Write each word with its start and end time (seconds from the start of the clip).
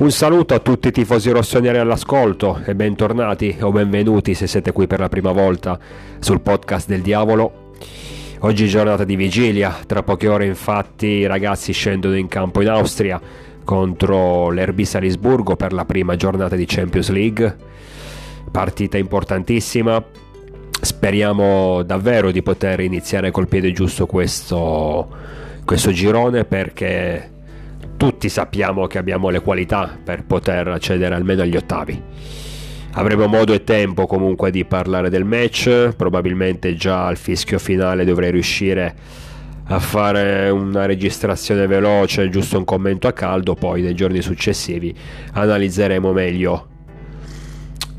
Un 0.00 0.10
saluto 0.10 0.54
a 0.54 0.60
tutti 0.60 0.88
i 0.88 0.92
tifosi 0.92 1.28
rossoneri 1.28 1.76
all'ascolto 1.76 2.62
e 2.64 2.74
bentornati 2.74 3.58
o 3.60 3.70
benvenuti 3.70 4.32
se 4.32 4.46
siete 4.46 4.72
qui 4.72 4.86
per 4.86 4.98
la 4.98 5.10
prima 5.10 5.30
volta 5.30 5.78
sul 6.20 6.40
podcast 6.40 6.88
del 6.88 7.02
diavolo. 7.02 7.72
Oggi 8.38 8.64
è 8.64 8.66
giornata 8.66 9.04
di 9.04 9.14
vigilia, 9.14 9.76
tra 9.86 10.02
poche 10.02 10.26
ore 10.26 10.46
infatti 10.46 11.06
i 11.06 11.26
ragazzi 11.26 11.72
scendono 11.72 12.16
in 12.16 12.28
campo 12.28 12.62
in 12.62 12.68
Austria 12.68 13.20
contro 13.62 14.48
l'Erbi 14.48 14.86
Salisburgo 14.86 15.54
per 15.54 15.74
la 15.74 15.84
prima 15.84 16.16
giornata 16.16 16.56
di 16.56 16.64
Champions 16.64 17.10
League. 17.10 17.56
Partita 18.50 18.96
importantissima, 18.96 20.02
speriamo 20.80 21.82
davvero 21.82 22.30
di 22.30 22.40
poter 22.40 22.80
iniziare 22.80 23.30
col 23.30 23.48
piede 23.48 23.70
giusto 23.72 24.06
questo, 24.06 25.06
questo 25.66 25.92
girone 25.92 26.46
perché 26.46 27.29
tutti 28.00 28.30
sappiamo 28.30 28.86
che 28.86 28.96
abbiamo 28.96 29.28
le 29.28 29.42
qualità 29.42 29.98
per 30.02 30.24
poter 30.24 30.68
accedere 30.68 31.14
almeno 31.14 31.42
agli 31.42 31.54
ottavi. 31.54 32.02
Avremo 32.92 33.26
modo 33.26 33.52
e 33.52 33.62
tempo 33.62 34.06
comunque 34.06 34.50
di 34.50 34.64
parlare 34.64 35.10
del 35.10 35.26
match, 35.26 35.92
probabilmente 35.94 36.74
già 36.76 37.04
al 37.04 37.18
fischio 37.18 37.58
finale 37.58 38.06
dovrei 38.06 38.30
riuscire 38.30 38.94
a 39.64 39.78
fare 39.78 40.48
una 40.48 40.86
registrazione 40.86 41.66
veloce, 41.66 42.30
giusto 42.30 42.56
un 42.56 42.64
commento 42.64 43.06
a 43.06 43.12
caldo, 43.12 43.52
poi 43.52 43.82
nei 43.82 43.94
giorni 43.94 44.22
successivi 44.22 44.96
analizzeremo 45.34 46.10
meglio 46.10 46.68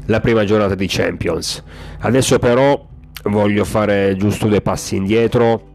la 0.08 0.20
prima 0.20 0.44
giornata 0.46 0.74
di 0.74 0.88
Champions. 0.90 1.64
Adesso 2.00 2.40
però 2.40 2.88
voglio 3.26 3.66
fare 3.66 4.16
giusto 4.18 4.48
due 4.48 4.62
passi 4.62 4.96
indietro 4.96 5.71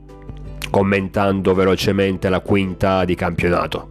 commentando 0.77 1.55
velocemente 1.55 2.29
la 2.29 2.41
quinta 2.41 3.07
di 3.07 3.15
campionato. 3.15 3.89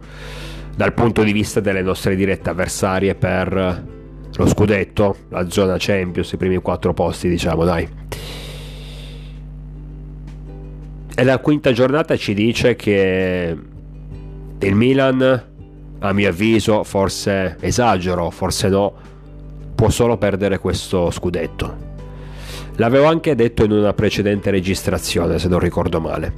Dal 0.76 0.92
punto 0.92 1.24
di 1.24 1.32
vista 1.32 1.58
delle 1.58 1.82
nostre 1.82 2.14
dirette 2.14 2.50
avversarie 2.50 3.16
per 3.16 3.84
lo 4.32 4.46
scudetto, 4.46 5.16
la 5.30 5.50
zona 5.50 5.74
Champions, 5.80 6.30
i 6.30 6.36
primi 6.36 6.58
quattro 6.58 6.94
posti, 6.94 7.28
diciamo, 7.28 7.64
dai. 7.64 7.88
E 11.12 11.24
la 11.24 11.38
quinta 11.38 11.72
giornata 11.72 12.16
ci 12.16 12.34
dice 12.34 12.76
che 12.76 13.56
il 14.60 14.74
Milan, 14.76 15.44
a 15.98 16.12
mio 16.12 16.28
avviso, 16.28 16.84
forse 16.84 17.56
esagero, 17.58 18.30
forse 18.30 18.68
no, 18.68 18.94
può 19.74 19.90
solo 19.90 20.16
perdere 20.18 20.60
questo 20.60 21.10
scudetto. 21.10 21.85
L'avevo 22.76 23.06
anche 23.06 23.34
detto 23.34 23.64
in 23.64 23.72
una 23.72 23.94
precedente 23.94 24.50
registrazione, 24.50 25.38
se 25.38 25.48
non 25.48 25.58
ricordo 25.58 25.98
male. 26.00 26.32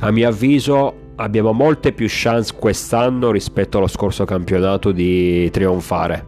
A 0.00 0.10
mio 0.10 0.28
avviso 0.28 0.94
abbiamo 1.16 1.52
molte 1.52 1.92
più 1.92 2.06
chance 2.08 2.54
quest'anno 2.54 3.30
rispetto 3.30 3.78
allo 3.78 3.86
scorso 3.86 4.24
campionato 4.24 4.92
di 4.92 5.48
trionfare. 5.50 6.26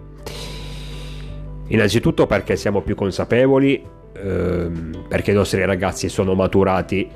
Innanzitutto 1.69 2.27
perché 2.27 2.56
siamo 2.56 2.81
più 2.81 2.95
consapevoli, 2.95 3.83
ehm, 4.17 5.05
perché 5.09 5.33
i 5.33 5.34
nostri 5.34 5.62
ragazzi 5.64 6.08
sono 6.08 6.34
maturati 6.34 7.06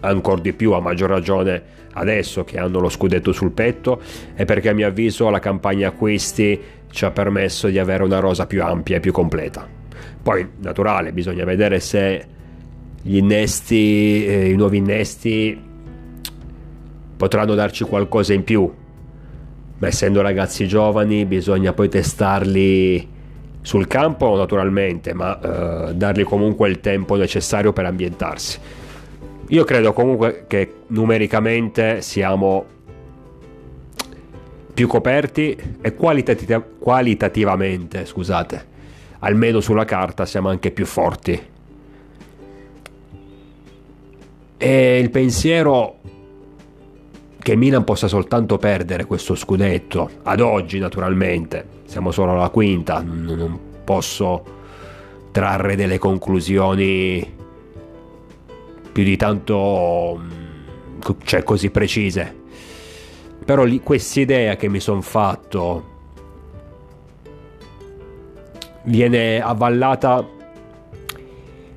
ancora 0.00 0.40
di 0.40 0.52
più, 0.54 0.72
a 0.72 0.80
maggior 0.80 1.10
ragione 1.10 1.80
adesso 1.94 2.44
che 2.44 2.58
hanno 2.58 2.80
lo 2.80 2.88
scudetto 2.88 3.32
sul 3.32 3.52
petto, 3.52 4.00
e 4.34 4.46
perché 4.46 4.70
a 4.70 4.72
mio 4.72 4.86
avviso 4.86 5.28
la 5.28 5.38
campagna 5.38 5.88
acquisti 5.88 6.58
ci 6.90 7.04
ha 7.04 7.10
permesso 7.10 7.68
di 7.68 7.78
avere 7.78 8.04
una 8.04 8.20
rosa 8.20 8.46
più 8.46 8.62
ampia 8.62 8.96
e 8.96 9.00
più 9.00 9.12
completa. 9.12 9.80
Poi, 10.22 10.48
naturale, 10.60 11.12
bisogna 11.12 11.44
vedere 11.44 11.80
se 11.80 12.26
gli 13.02 13.16
innesti, 13.16 14.24
eh, 14.24 14.50
i 14.50 14.54
nuovi 14.54 14.76
innesti 14.76 15.60
potranno 17.16 17.54
darci 17.54 17.84
qualcosa 17.84 18.32
in 18.32 18.44
più. 18.44 18.70
Ma 19.78 19.86
essendo 19.86 20.20
ragazzi 20.22 20.68
giovani, 20.68 21.24
bisogna 21.24 21.72
poi 21.72 21.88
testarli 21.88 23.08
sul 23.62 23.88
campo, 23.88 24.36
naturalmente, 24.36 25.12
ma 25.12 25.88
eh, 25.88 25.94
dargli 25.94 26.22
comunque 26.22 26.68
il 26.68 26.80
tempo 26.80 27.16
necessario 27.16 27.72
per 27.72 27.86
ambientarsi. 27.86 28.58
Io 29.48 29.64
credo 29.64 29.92
comunque 29.92 30.44
che 30.46 30.72
numericamente 30.88 32.00
siamo 32.00 32.64
più 34.72 34.86
coperti 34.86 35.56
e 35.80 35.94
qualitativ- 35.94 36.78
qualitativamente, 36.78 38.06
scusate, 38.06 38.70
almeno 39.24 39.60
sulla 39.60 39.84
carta 39.84 40.24
siamo 40.26 40.48
anche 40.48 40.70
più 40.70 40.86
forti. 40.86 41.50
E 44.56 44.98
il 44.98 45.10
pensiero 45.10 45.98
che 47.38 47.56
Milan 47.56 47.82
possa 47.82 48.06
soltanto 48.06 48.58
perdere 48.58 49.04
questo 49.04 49.34
scudetto, 49.34 50.08
ad 50.22 50.40
oggi 50.40 50.78
naturalmente, 50.78 51.66
siamo 51.86 52.12
solo 52.12 52.32
alla 52.32 52.50
quinta, 52.50 53.02
non 53.02 53.58
posso 53.82 54.60
trarre 55.32 55.74
delle 55.74 55.98
conclusioni 55.98 57.40
più 58.92 59.02
di 59.02 59.16
tanto 59.16 60.20
cioè 61.24 61.42
così 61.42 61.70
precise 61.70 62.40
però 63.44 63.64
questa 63.82 64.20
idea 64.20 64.56
che 64.56 64.68
mi 64.68 64.78
sono 64.78 65.00
fatto 65.00 65.91
viene 68.84 69.40
avvallata 69.40 70.26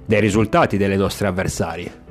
dai 0.05 0.19
risultati 0.19 0.77
delle 0.77 0.95
nostre 0.95 1.27
avversarie. 1.27 2.03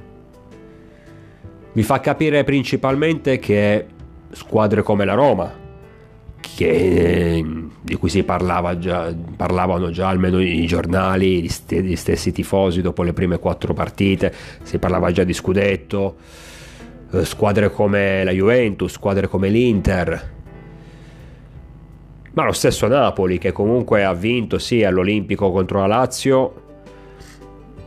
Mi 1.73 1.83
fa 1.83 2.01
capire 2.01 2.45
principalmente 2.45 3.39
che 3.39 3.87
squadre 4.31 4.83
come 4.83 5.05
la 5.05 5.15
Roma, 5.15 5.53
che, 6.41 7.45
di 7.81 7.95
cui 7.97 8.09
si 8.09 8.23
parlava 8.23 8.79
già, 8.79 9.13
parlavano 9.37 9.91
già 9.91 10.09
almeno 10.09 10.41
i 10.41 10.67
giornali, 10.67 11.43
gli, 11.43 11.49
st- 11.49 11.81
gli 11.81 11.97
stessi 11.97 12.31
tifosi 12.31 12.81
dopo 12.81 13.03
le 13.03 13.13
prime 13.13 13.39
quattro 13.39 13.75
partite, 13.75 14.33
si 14.63 14.79
parlava 14.79 15.11
già 15.11 15.25
di 15.25 15.33
scudetto, 15.33 16.17
eh, 17.13 17.25
squadre 17.25 17.71
come 17.71 18.23
la 18.23 18.31
Juventus, 18.31 18.93
squadre 18.93 19.27
come 19.27 19.49
l'Inter, 19.49 20.34
ma 22.35 22.45
lo 22.45 22.53
stesso 22.53 22.87
Napoli 22.87 23.39
che 23.39 23.53
comunque 23.53 24.05
ha 24.05 24.13
vinto 24.13 24.59
sì 24.59 24.85
all'Olimpico 24.85 25.51
contro 25.51 25.81
la 25.81 25.87
Lazio, 25.87 26.63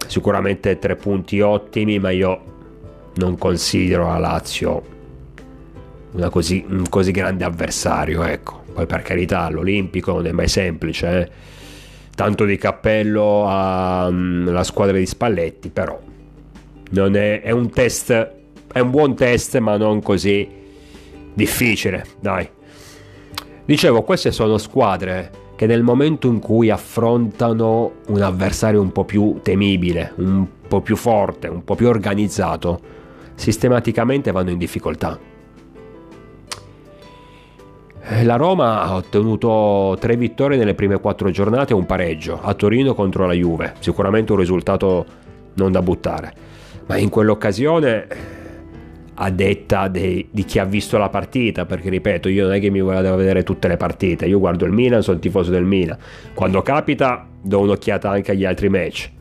sicuramente 0.08 0.80
tre 0.80 0.96
punti 0.96 1.40
ottimi, 1.42 2.00
ma 2.00 2.10
io 2.12 2.42
non 3.16 3.38
considero 3.38 4.08
la 4.08 4.18
Lazio 4.18 4.96
così, 6.30 6.66
un 6.68 6.86
così 6.90 7.12
grande 7.12 7.44
avversario, 7.44 8.24
ecco. 8.24 8.64
Poi 8.74 8.86
per 8.86 9.02
carità 9.02 9.42
all'Olimpico 9.42 10.14
non 10.14 10.28
è 10.28 10.32
mai 10.32 10.48
semplice, 10.48 11.20
eh? 11.20 11.30
tanto 12.16 12.46
di 12.46 12.58
cappello 12.58 13.46
alla 13.48 14.10
mm, 14.12 14.60
squadra 14.62 14.98
di 14.98 15.06
Spalletti, 15.06 15.70
però 15.70 16.00
è, 16.92 17.42
è 17.42 17.52
un 17.52 17.70
test, 17.72 18.32
è 18.72 18.80
un 18.80 18.90
buon 18.90 19.16
test, 19.16 19.58
ma 19.58 19.78
non 19.78 20.02
così 20.02 20.48
difficile, 21.34 22.06
dai. 22.20 22.48
Dicevo, 23.68 24.02
queste 24.04 24.32
sono 24.32 24.58
squadre 24.58 25.30
che 25.58 25.66
nel 25.66 25.84
momento 25.84 26.28
in 26.28 26.40
cui 26.40 26.70
affrontano 26.70 27.96
un 28.08 28.22
avversario 28.22 28.80
un 28.80 28.94
po' 28.94 29.04
più 29.04 29.42
temibile, 29.44 30.14
un 30.20 30.48
po' 30.66 30.80
più 30.80 30.96
forte, 30.96 31.50
un 31.50 31.66
po' 31.66 31.76
più 31.76 31.90
organizzato, 31.90 32.80
sistematicamente 33.36 34.32
vanno 34.32 34.52
in 34.52 34.58
difficoltà. 34.58 35.20
La 38.24 38.38
Roma 38.38 38.84
ha 38.84 38.96
ottenuto 38.96 39.98
tre 40.00 40.16
vittorie 40.16 40.58
nelle 40.58 40.74
prime 40.74 41.02
quattro 41.02 41.30
giornate 41.30 41.74
e 41.74 41.76
un 41.76 41.86
pareggio 41.86 42.40
a 42.42 42.54
Torino 42.54 42.94
contro 42.94 43.28
la 43.28 43.34
Juve, 43.34 43.74
sicuramente 43.80 44.32
un 44.32 44.38
risultato 44.38 45.06
non 45.56 45.74
da 45.74 45.82
buttare, 45.82 46.34
ma 46.86 46.96
in 46.96 47.10
quell'occasione 47.10 48.37
a 49.20 49.30
detta 49.32 49.88
dei, 49.88 50.28
di 50.30 50.44
chi 50.44 50.60
ha 50.60 50.66
visto 50.66 50.98
la 50.98 51.10
partita, 51.10 51.66
perché 51.66 51.90
ripeto, 51.90 52.30
io 52.30 52.46
non 52.46 52.54
è 52.54 52.60
che 52.60 52.70
mi 52.70 52.82
vado 52.82 53.14
a 53.14 53.16
vedere 53.16 53.44
tutte 53.44 53.68
le 53.68 53.78
partite, 53.78 54.26
io 54.26 54.40
guardo 54.40 54.66
il 54.66 54.72
Milan, 54.72 55.02
sono 55.02 55.18
tifoso 55.18 55.50
del 55.50 55.64
Milan. 55.64 55.98
Quando 56.34 56.62
capita 56.62 57.28
do 57.42 57.60
un'occhiata 57.62 58.10
anche 58.10 58.32
agli 58.32 58.46
altri 58.46 58.70
match. 58.70 59.12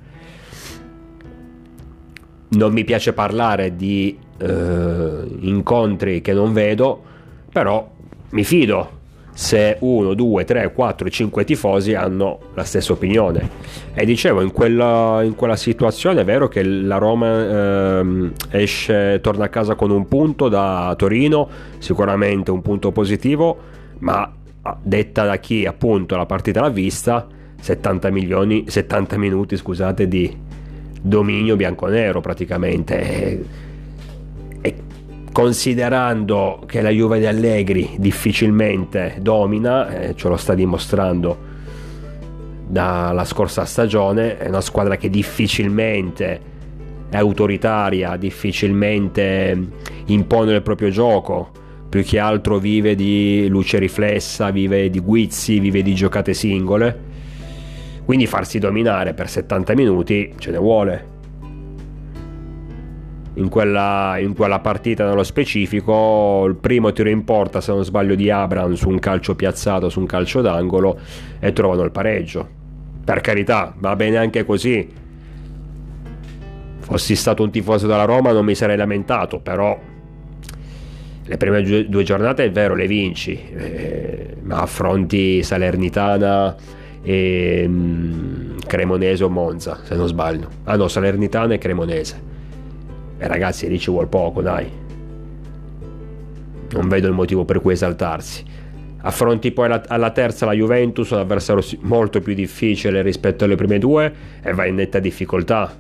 Non 2.49 2.73
mi 2.73 2.85
piace 2.85 3.13
parlare 3.13 3.75
di 3.75 4.17
eh, 4.39 5.25
incontri 5.41 6.21
che 6.21 6.33
non 6.33 6.53
vedo, 6.53 7.03
però 7.51 7.91
mi 8.31 8.45
fido 8.45 8.91
se 9.37 9.77
1, 9.81 10.15
2, 10.15 10.45
3, 10.45 10.73
4, 10.73 11.11
5 11.11 11.45
tifosi 11.45 11.93
hanno 11.93 12.39
la 12.55 12.65
stessa 12.65 12.95
opinione. 12.95 13.51
E 13.93 14.07
dicevo, 14.07 14.41
in 14.41 14.51
quella, 14.51 15.21
in 15.23 15.35
quella 15.35 15.57
situazione 15.57 16.23
è 16.23 16.25
vero 16.25 16.49
che 16.49 16.63
la 16.63 16.97
Roma 16.97 18.01
eh, 18.01 18.31
esce, 18.53 19.21
torna 19.21 19.45
a 19.45 19.49
casa 19.49 19.75
con 19.75 19.91
un 19.91 20.09
punto 20.09 20.49
da 20.49 20.95
Torino, 20.97 21.51
sicuramente 21.77 22.51
un 22.51 22.63
punto 22.63 22.93
positivo, 22.93 23.59
ma 23.99 24.33
detta 24.83 25.27
da 25.27 25.37
chi 25.37 25.67
appunto 25.67 26.17
la 26.17 26.25
partita 26.25 26.63
l'ha 26.63 26.71
vista, 26.71 27.27
70, 27.61 28.09
milioni, 28.09 28.65
70 28.67 29.19
minuti 29.19 29.55
scusate, 29.59 30.09
di 30.09 30.35
dominio 31.03 31.57
bianco-nero 31.57 32.23
praticamente. 32.23 33.65
Considerando 35.37 36.63
che 36.65 36.81
la 36.81 36.89
Juve 36.89 37.19
di 37.19 37.27
Allegri 37.27 37.97
difficilmente 37.99 39.19
domina, 39.21 39.87
eh, 39.91 40.17
ce 40.17 40.29
lo 40.29 40.39
sta 40.39 40.55
dimostrando 40.55 41.37
dalla 42.67 43.25
scorsa 43.27 43.67
stagione, 43.67 44.39
è 44.39 44.49
una 44.49 44.63
squadra 44.63 44.97
che 44.97 45.11
difficilmente 45.11 46.41
è 47.11 47.19
autoritaria, 47.19 48.17
difficilmente 48.17 49.69
impone 50.07 50.55
il 50.55 50.63
proprio 50.63 50.89
gioco, 50.89 51.51
più 51.87 52.03
che 52.03 52.19
altro 52.19 52.57
vive 52.57 52.95
di 52.95 53.47
luce 53.51 53.79
riflessa, 53.79 54.49
vive 54.49 54.89
di 54.89 55.01
guizzi, 55.01 55.61
vive 55.61 55.83
di 55.83 55.95
giocate 55.95 56.33
singole. 56.33 56.99
Quindi 58.07 58.27
farsi 58.27 58.59
dominare 58.59 59.13
per 59.13 59.29
70 59.29 59.75
minuti 59.75 60.33
ce 60.39 60.51
ne 60.51 60.59
vuole. 60.59 61.16
In 63.37 63.51
quella, 63.51 64.17
in 64.19 64.35
quella, 64.35 64.61
partita 64.61 65.07
nello 65.07 65.23
specifico 65.23 66.47
il 66.47 66.55
primo 66.55 66.93
tiro 66.93 67.11
in 67.11 67.23
porta 67.23 67.61
se 67.61 67.71
non 67.71 67.85
sbaglio 67.85 68.15
di 68.15 68.31
Abram 68.31 68.73
su 68.73 68.89
un 68.89 68.99
calcio 68.99 69.35
piazzato 69.35 69.91
su 69.91 70.01
un 70.01 70.07
calcio 70.07 70.41
d'angolo 70.41 70.99
e 71.39 71.53
trovano 71.53 71.83
il 71.83 71.91
pareggio. 71.91 72.49
Per 73.05 73.21
carità 73.21 73.75
va 73.77 73.95
bene 73.95 74.17
anche 74.17 74.45
così. 74.47 74.89
Fossi 76.79 77.15
stato 77.15 77.43
un 77.43 77.51
tifoso 77.51 77.87
della 77.87 78.05
Roma 78.05 78.33
non 78.33 78.45
mi 78.45 78.55
sarei 78.55 78.77
lamentato 78.77 79.41
però 79.41 79.79
le 81.29 81.37
prime 81.37 81.63
due 81.63 82.05
giornate 82.05 82.45
è 82.45 82.51
vero 82.53 82.75
le 82.75 82.87
vinci 82.87 83.33
eh, 83.53 84.37
ma 84.43 84.61
affronti 84.61 85.43
Salernitana 85.43 86.55
e 87.03 87.65
mm, 87.67 88.59
Cremonese 88.67 89.25
o 89.25 89.29
Monza 89.29 89.81
se 89.83 89.95
non 89.95 90.07
sbaglio. 90.07 90.49
Ah 90.65 90.77
no 90.77 90.89
Salernitana 90.89 91.55
e 91.55 91.59
Cremonese 91.59 92.35
e 93.19 93.27
ragazzi 93.27 93.69
lì 93.69 93.79
ci 93.79 93.91
vuole 93.91 94.07
poco, 94.07 94.43
dai. 94.43 94.71
Non 96.73 96.89
vedo 96.89 97.07
il 97.07 97.13
motivo 97.15 97.45
per 97.45 97.61
cui 97.61 97.73
esaltarsi. 97.73 98.45
Affronti 98.99 99.53
poi 99.53 99.67
alla, 99.67 99.83
alla 99.87 100.11
terza 100.11 100.47
la 100.47 100.53
Juventus, 100.53 101.11
un 101.11 101.19
avversario 101.19 101.63
molto 101.83 102.21
più 102.21 102.35
difficile 102.35 103.03
rispetto 103.03 103.45
alle 103.45 103.55
prime 103.55 103.79
due 103.79 104.13
e 104.43 104.53
vai 104.53 104.71
in 104.71 104.75
netta 104.75 104.99
difficoltà. 104.99 105.73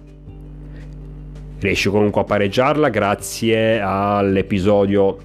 Riesci 1.58 1.88
comunque 1.88 2.20
a 2.20 2.24
pareggiarla 2.24 2.88
grazie 2.88 3.80
all'episodio 3.80 5.18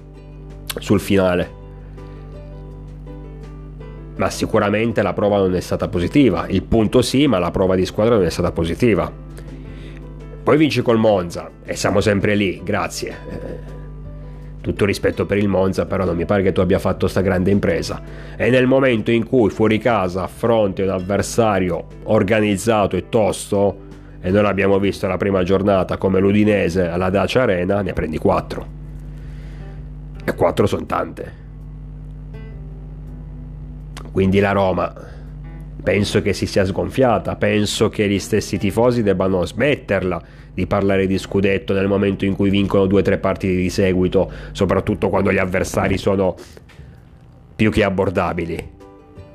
sul 0.78 0.98
finale. 0.98 1.60
Ma 4.16 4.30
sicuramente 4.30 5.02
la 5.02 5.12
prova 5.12 5.38
non 5.38 5.54
è 5.54 5.60
stata 5.60 5.88
positiva. 5.88 6.46
Il 6.48 6.64
punto 6.64 7.02
sì, 7.02 7.26
ma 7.26 7.38
la 7.38 7.50
prova 7.50 7.76
di 7.76 7.86
squadra 7.86 8.16
non 8.16 8.24
è 8.24 8.30
stata 8.30 8.50
positiva. 8.50 9.10
Poi 10.42 10.56
vinci 10.56 10.82
col 10.82 10.98
Monza 10.98 11.48
e 11.64 11.76
siamo 11.76 12.00
sempre 12.00 12.34
lì, 12.34 12.60
grazie. 12.64 13.16
Tutto 14.60 14.84
rispetto 14.84 15.24
per 15.24 15.38
il 15.38 15.48
Monza, 15.48 15.86
però 15.86 16.04
non 16.04 16.16
mi 16.16 16.24
pare 16.24 16.42
che 16.42 16.52
tu 16.52 16.60
abbia 16.60 16.78
fatto 16.78 17.06
sta 17.06 17.20
grande 17.20 17.50
impresa. 17.50 18.00
E 18.36 18.50
nel 18.50 18.66
momento 18.66 19.10
in 19.10 19.26
cui 19.26 19.50
fuori 19.50 19.78
casa 19.78 20.24
affronti 20.24 20.82
un 20.82 20.90
avversario 20.90 21.86
organizzato 22.04 22.96
e 22.96 23.08
tosto, 23.08 23.76
e 24.20 24.30
noi 24.30 24.42
l'abbiamo 24.42 24.78
visto 24.78 25.06
la 25.06 25.16
prima 25.16 25.42
giornata 25.42 25.96
come 25.96 26.18
l'Udinese 26.20 26.88
alla 26.88 27.10
Dacia 27.10 27.42
Arena, 27.42 27.80
ne 27.82 27.92
prendi 27.92 28.18
4. 28.18 28.66
E 30.24 30.34
4 30.34 30.66
sono 30.66 30.86
tante. 30.86 31.32
Quindi 34.10 34.40
la 34.40 34.52
Roma 34.52 34.92
penso 35.82 36.22
che 36.22 36.32
si 36.32 36.46
sia 36.46 36.64
sgonfiata, 36.64 37.36
penso 37.36 37.88
che 37.88 38.08
gli 38.08 38.18
stessi 38.18 38.58
tifosi 38.58 39.02
debbano 39.02 39.44
smetterla 39.44 40.22
di 40.54 40.66
parlare 40.66 41.06
di 41.06 41.18
scudetto 41.18 41.72
nel 41.72 41.88
momento 41.88 42.24
in 42.24 42.36
cui 42.36 42.50
vincono 42.50 42.86
due 42.86 43.00
o 43.00 43.02
tre 43.02 43.18
partite 43.18 43.56
di 43.56 43.70
seguito, 43.70 44.30
soprattutto 44.52 45.08
quando 45.08 45.32
gli 45.32 45.38
avversari 45.38 45.98
sono 45.98 46.36
più 47.56 47.70
che 47.70 47.82
abbordabili. 47.82 48.70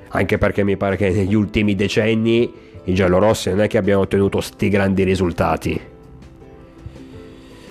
Anche 0.09 0.37
perché 0.37 0.63
mi 0.63 0.77
pare 0.77 0.95
che 0.95 1.09
negli 1.09 1.33
ultimi 1.33 1.75
decenni 1.75 2.51
i 2.85 2.93
giallorossi 2.93 3.49
non 3.49 3.61
è 3.61 3.67
che 3.67 3.77
abbiano 3.77 4.01
ottenuto 4.01 4.39
sti 4.39 4.69
grandi 4.69 5.03
risultati. 5.03 5.81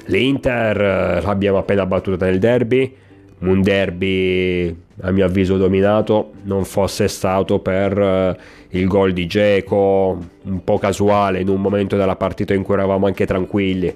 L'Inter 0.08 0.81
eh, 0.81 1.20
l'abbiamo 1.23 1.58
appena 1.58 1.87
battuta 1.87 2.26
nel 2.26 2.38
derby, 2.38 2.94
un 3.38 3.61
derby 3.61 4.85
a 5.03 5.11
mio 5.11 5.27
avviso 5.27 5.56
dominato 5.56 6.33
non 6.44 6.65
fosse 6.65 7.06
stato 7.09 7.59
per 7.59 7.99
eh, 7.99 8.37
il 8.71 8.87
gol 8.87 9.12
di 9.12 9.27
Geco 9.27 10.19
un 10.43 10.65
po' 10.65 10.79
casuale 10.79 11.41
in 11.41 11.49
un 11.49 11.61
momento 11.61 11.97
della 11.97 12.17
partita 12.17 12.55
in 12.55 12.62
cui 12.62 12.75
eravamo 12.75 13.06
anche 13.06 13.27
tranquilli. 13.27 13.94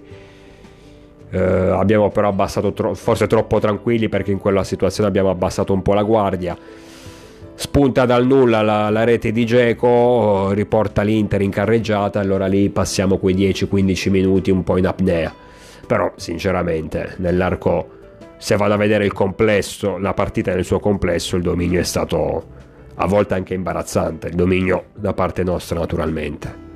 Eh, 1.32 1.38
abbiamo 1.38 2.10
però 2.10 2.28
abbassato 2.28 2.72
tro- 2.72 2.94
forse 2.94 3.26
troppo 3.28 3.60
tranquilli 3.60 4.08
perché 4.08 4.32
in 4.32 4.38
quella 4.38 4.64
situazione 4.64 5.08
abbiamo 5.08 5.30
abbassato 5.30 5.72
un 5.72 5.82
po' 5.82 5.94
la 5.94 6.02
guardia. 6.02 6.56
Spunta 7.54 8.06
dal 8.06 8.26
nulla 8.26 8.62
la, 8.62 8.90
la 8.90 9.04
rete 9.04 9.32
di 9.32 9.44
Geco 9.44 10.52
riporta 10.52 11.02
l'Inter 11.02 11.42
in 11.42 11.50
carreggiata 11.50 12.18
allora 12.18 12.46
lì 12.46 12.68
passiamo 12.70 13.18
quei 13.18 13.34
10-15 13.34 14.10
minuti 14.10 14.50
un 14.50 14.64
po' 14.64 14.76
in 14.76 14.86
apnea. 14.86 15.32
Però 15.86 16.12
sinceramente 16.16 17.14
nell'arco 17.18 17.98
se 18.40 18.56
vado 18.56 18.72
a 18.72 18.78
vedere 18.78 19.04
il 19.04 19.12
complesso, 19.12 19.98
la 19.98 20.14
partita 20.14 20.54
nel 20.54 20.64
suo 20.64 20.80
complesso, 20.80 21.36
il 21.36 21.42
dominio 21.42 21.78
è 21.78 21.82
stato 21.82 22.46
a 22.94 23.06
volte 23.06 23.34
anche 23.34 23.52
imbarazzante, 23.52 24.28
il 24.28 24.34
dominio 24.34 24.86
da 24.94 25.12
parte 25.12 25.42
nostra 25.42 25.78
naturalmente. 25.78 26.68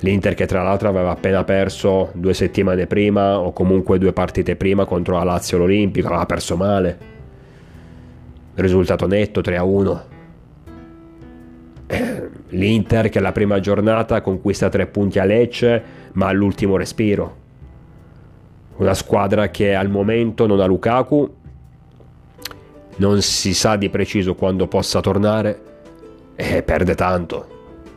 L'Inter 0.00 0.34
che 0.34 0.44
tra 0.44 0.62
l'altro 0.62 0.90
aveva 0.90 1.12
appena 1.12 1.44
perso 1.44 2.10
due 2.12 2.34
settimane 2.34 2.86
prima 2.86 3.38
o 3.38 3.54
comunque 3.54 3.98
due 3.98 4.12
partite 4.12 4.54
prima 4.54 4.84
contro 4.84 5.16
la 5.16 5.24
Lazio 5.24 5.56
l'Olimpico, 5.56 6.08
aveva 6.08 6.26
perso 6.26 6.56
male. 6.58 6.98
Risultato 8.56 9.06
netto 9.06 9.40
3-1. 9.40 10.00
Eh, 11.86 12.28
L'Inter 12.50 13.08
che 13.08 13.20
la 13.20 13.32
prima 13.32 13.60
giornata 13.60 14.20
conquista 14.20 14.68
tre 14.68 14.86
punti 14.86 15.18
a 15.18 15.24
Lecce 15.24 15.82
ma 16.12 16.26
all'ultimo 16.26 16.76
respiro 16.76 17.40
una 18.82 18.94
squadra 18.94 19.48
che 19.48 19.74
al 19.74 19.88
momento 19.88 20.46
non 20.46 20.60
ha 20.60 20.66
Lukaku, 20.66 21.36
non 22.96 23.22
si 23.22 23.54
sa 23.54 23.76
di 23.76 23.88
preciso 23.88 24.34
quando 24.34 24.66
possa 24.66 25.00
tornare 25.00 25.62
e 26.34 26.62
perde 26.62 26.94
tanto. 26.94 27.50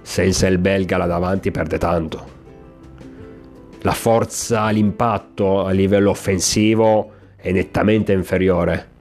Senza 0.04 0.48
il 0.48 0.60
belga 0.60 0.98
là 0.98 1.08
davanti 1.08 1.50
perde 1.50 1.78
tanto. 1.80 2.34
La 3.82 3.92
forza, 3.92 4.70
l'impatto 4.70 5.66
a 5.66 5.72
livello 5.72 6.12
offensivo 6.12 7.12
è 7.36 7.52
nettamente 7.52 8.14
inferiore. 8.14 8.94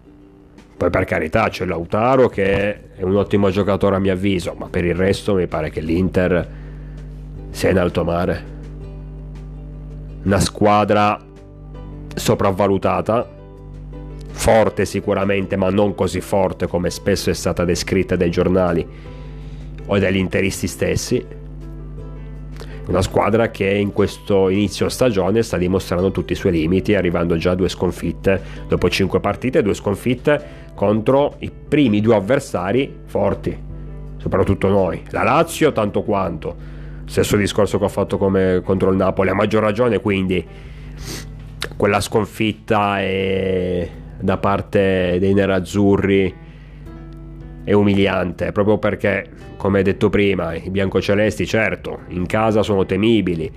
Poi 0.76 0.90
per 0.90 1.04
carità 1.04 1.48
c'è 1.48 1.66
Lautaro 1.66 2.28
che 2.28 2.94
è 2.96 3.02
un 3.02 3.16
ottimo 3.16 3.50
giocatore 3.50 3.96
a 3.96 3.98
mio 3.98 4.12
avviso, 4.12 4.54
ma 4.58 4.68
per 4.68 4.84
il 4.84 4.94
resto 4.94 5.34
mi 5.34 5.46
pare 5.46 5.70
che 5.70 5.80
l'Inter 5.80 6.48
sia 7.50 7.70
in 7.70 7.78
alto 7.78 8.04
mare. 8.04 8.52
Una 10.24 10.40
squadra 10.40 11.32
sopravvalutata, 12.14 13.28
forte 14.30 14.84
sicuramente, 14.84 15.56
ma 15.56 15.70
non 15.70 15.94
così 15.94 16.20
forte 16.20 16.66
come 16.66 16.90
spesso 16.90 17.30
è 17.30 17.34
stata 17.34 17.64
descritta 17.64 18.16
dai 18.16 18.30
giornali 18.30 18.86
o 19.86 19.98
dagli 19.98 20.16
interisti 20.16 20.66
stessi. 20.66 21.42
Una 22.86 23.00
squadra 23.00 23.50
che 23.50 23.70
in 23.70 23.92
questo 23.92 24.50
inizio 24.50 24.90
stagione 24.90 25.42
sta 25.42 25.56
dimostrando 25.56 26.10
tutti 26.10 26.32
i 26.32 26.36
suoi 26.36 26.52
limiti, 26.52 26.94
arrivando 26.94 27.36
già 27.36 27.52
a 27.52 27.54
due 27.54 27.70
sconfitte 27.70 28.42
dopo 28.68 28.90
cinque 28.90 29.20
partite, 29.20 29.62
due 29.62 29.72
sconfitte 29.72 30.62
contro 30.74 31.36
i 31.38 31.50
primi 31.50 32.02
due 32.02 32.16
avversari 32.16 32.94
forti, 33.06 33.56
soprattutto 34.18 34.68
noi. 34.68 35.02
La 35.10 35.22
Lazio 35.22 35.72
tanto 35.72 36.02
quanto. 36.02 36.72
Stesso 37.06 37.36
discorso 37.36 37.78
che 37.78 37.84
ho 37.84 37.88
fatto 37.88 38.18
contro 38.18 38.90
il 38.90 38.96
Napoli, 38.96 39.30
a 39.30 39.34
maggior 39.34 39.62
ragione 39.62 40.00
quindi 40.00 40.44
quella 41.84 42.00
sconfitta 42.00 42.98
è, 43.00 43.86
da 44.18 44.38
parte 44.38 45.18
dei 45.20 45.34
nerazzurri 45.34 46.34
è 47.62 47.72
umiliante 47.74 48.52
proprio 48.52 48.78
perché 48.78 49.28
come 49.58 49.82
detto 49.82 50.08
prima 50.08 50.54
i 50.54 50.70
biancocelesti 50.70 51.46
certo 51.46 52.04
in 52.08 52.24
casa 52.24 52.62
sono 52.62 52.86
temibili 52.86 53.52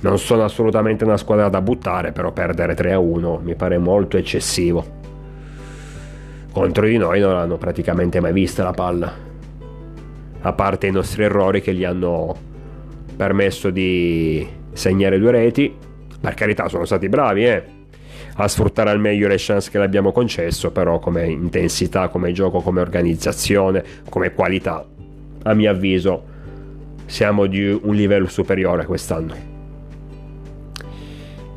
non 0.00 0.18
sono 0.18 0.44
assolutamente 0.44 1.04
una 1.04 1.18
squadra 1.18 1.50
da 1.50 1.60
buttare 1.60 2.12
però 2.12 2.32
perdere 2.32 2.72
3 2.74 2.94
a 2.94 2.98
1 2.98 3.40
mi 3.44 3.54
pare 3.56 3.76
molto 3.76 4.16
eccessivo. 4.16 4.82
Contro 6.50 6.86
di 6.86 6.96
noi 6.96 7.20
non 7.20 7.36
hanno 7.36 7.58
praticamente 7.58 8.20
mai 8.20 8.32
vista 8.32 8.62
la 8.62 8.72
palla 8.72 9.12
a 10.40 10.52
parte 10.54 10.86
i 10.86 10.92
nostri 10.92 11.24
errori 11.24 11.60
che 11.60 11.74
gli 11.74 11.84
hanno 11.84 12.34
permesso 13.14 13.68
di 13.68 14.48
segnare 14.72 15.18
due 15.18 15.30
reti 15.30 15.84
per 16.20 16.34
carità 16.34 16.68
sono 16.68 16.84
stati 16.84 17.08
bravi 17.08 17.46
eh, 17.46 17.64
a 18.36 18.48
sfruttare 18.48 18.90
al 18.90 19.00
meglio 19.00 19.28
le 19.28 19.36
chance 19.38 19.70
che 19.70 19.78
le 19.78 19.84
abbiamo 19.84 20.12
concesso, 20.12 20.70
però 20.70 20.98
come 20.98 21.26
intensità, 21.26 22.08
come 22.08 22.32
gioco, 22.32 22.60
come 22.60 22.80
organizzazione, 22.80 23.84
come 24.08 24.32
qualità, 24.32 24.84
a 25.42 25.54
mio 25.54 25.70
avviso 25.70 26.34
siamo 27.06 27.46
di 27.46 27.78
un 27.82 27.94
livello 27.94 28.28
superiore 28.28 28.84
quest'anno. 28.84 29.55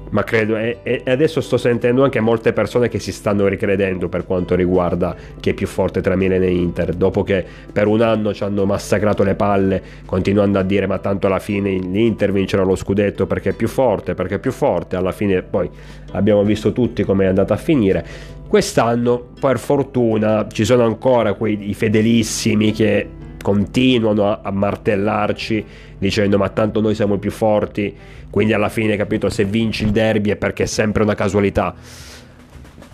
Ma 0.09 0.23
credo 0.23 0.57
e, 0.57 0.79
e, 0.83 1.03
adesso 1.05 1.41
sto 1.41 1.57
sentendo 1.57 2.03
anche 2.03 2.19
molte 2.19 2.53
persone 2.53 2.89
che 2.89 2.99
si 2.99 3.11
stanno 3.11 3.47
ricredendo 3.47 4.09
per 4.09 4.25
quanto 4.25 4.55
riguarda 4.55 5.15
chi 5.39 5.51
è 5.51 5.53
più 5.53 5.67
forte 5.67 6.01
tra 6.01 6.15
Milan 6.15 6.43
e 6.43 6.51
Inter 6.51 6.93
dopo 6.93 7.23
che 7.23 7.45
per 7.71 7.87
un 7.87 8.01
anno 8.01 8.33
ci 8.33 8.43
hanno 8.43 8.65
massacrato 8.65 9.23
le 9.23 9.35
palle 9.35 9.81
continuando 10.05 10.59
a 10.59 10.63
dire 10.63 10.87
ma 10.87 10.99
tanto 10.99 11.27
alla 11.27 11.39
fine 11.39 11.71
l'Inter 11.71 12.31
vincerà 12.31 12.63
lo 12.63 12.75
scudetto 12.75 13.27
perché 13.27 13.49
è 13.49 13.53
più 13.53 13.67
forte 13.67 14.13
perché 14.13 14.35
è 14.35 14.39
più 14.39 14.51
forte 14.51 14.95
alla 14.95 15.11
fine 15.11 15.41
poi 15.41 15.69
abbiamo 16.11 16.43
visto 16.43 16.71
tutti 16.71 17.03
come 17.03 17.25
è 17.25 17.27
andata 17.27 17.53
a 17.53 17.57
finire. 17.57 18.05
Quest'anno 18.47 19.27
per 19.39 19.59
fortuna 19.59 20.47
ci 20.51 20.65
sono 20.65 20.83
ancora 20.83 21.33
quei 21.33 21.71
fedelissimi 21.75 22.71
che 22.71 23.07
continuano 23.41 24.41
a, 24.41 24.51
martellarci 24.51 25.65
dicendo 25.97 26.37
ma 26.37 26.49
tanto 26.49 26.81
noi 26.81 26.95
siamo 26.95 27.15
i 27.15 27.19
più 27.19 27.31
forti 27.31 27.95
quindi 28.29 28.53
alla 28.53 28.69
fine 28.69 28.95
capito 28.95 29.29
se 29.29 29.43
vinci 29.43 29.83
il 29.83 29.91
derby 29.91 30.29
è 30.29 30.35
perché 30.35 30.63
è 30.63 30.67
sempre 30.67 31.03
una 31.03 31.15
casualità. 31.15 31.73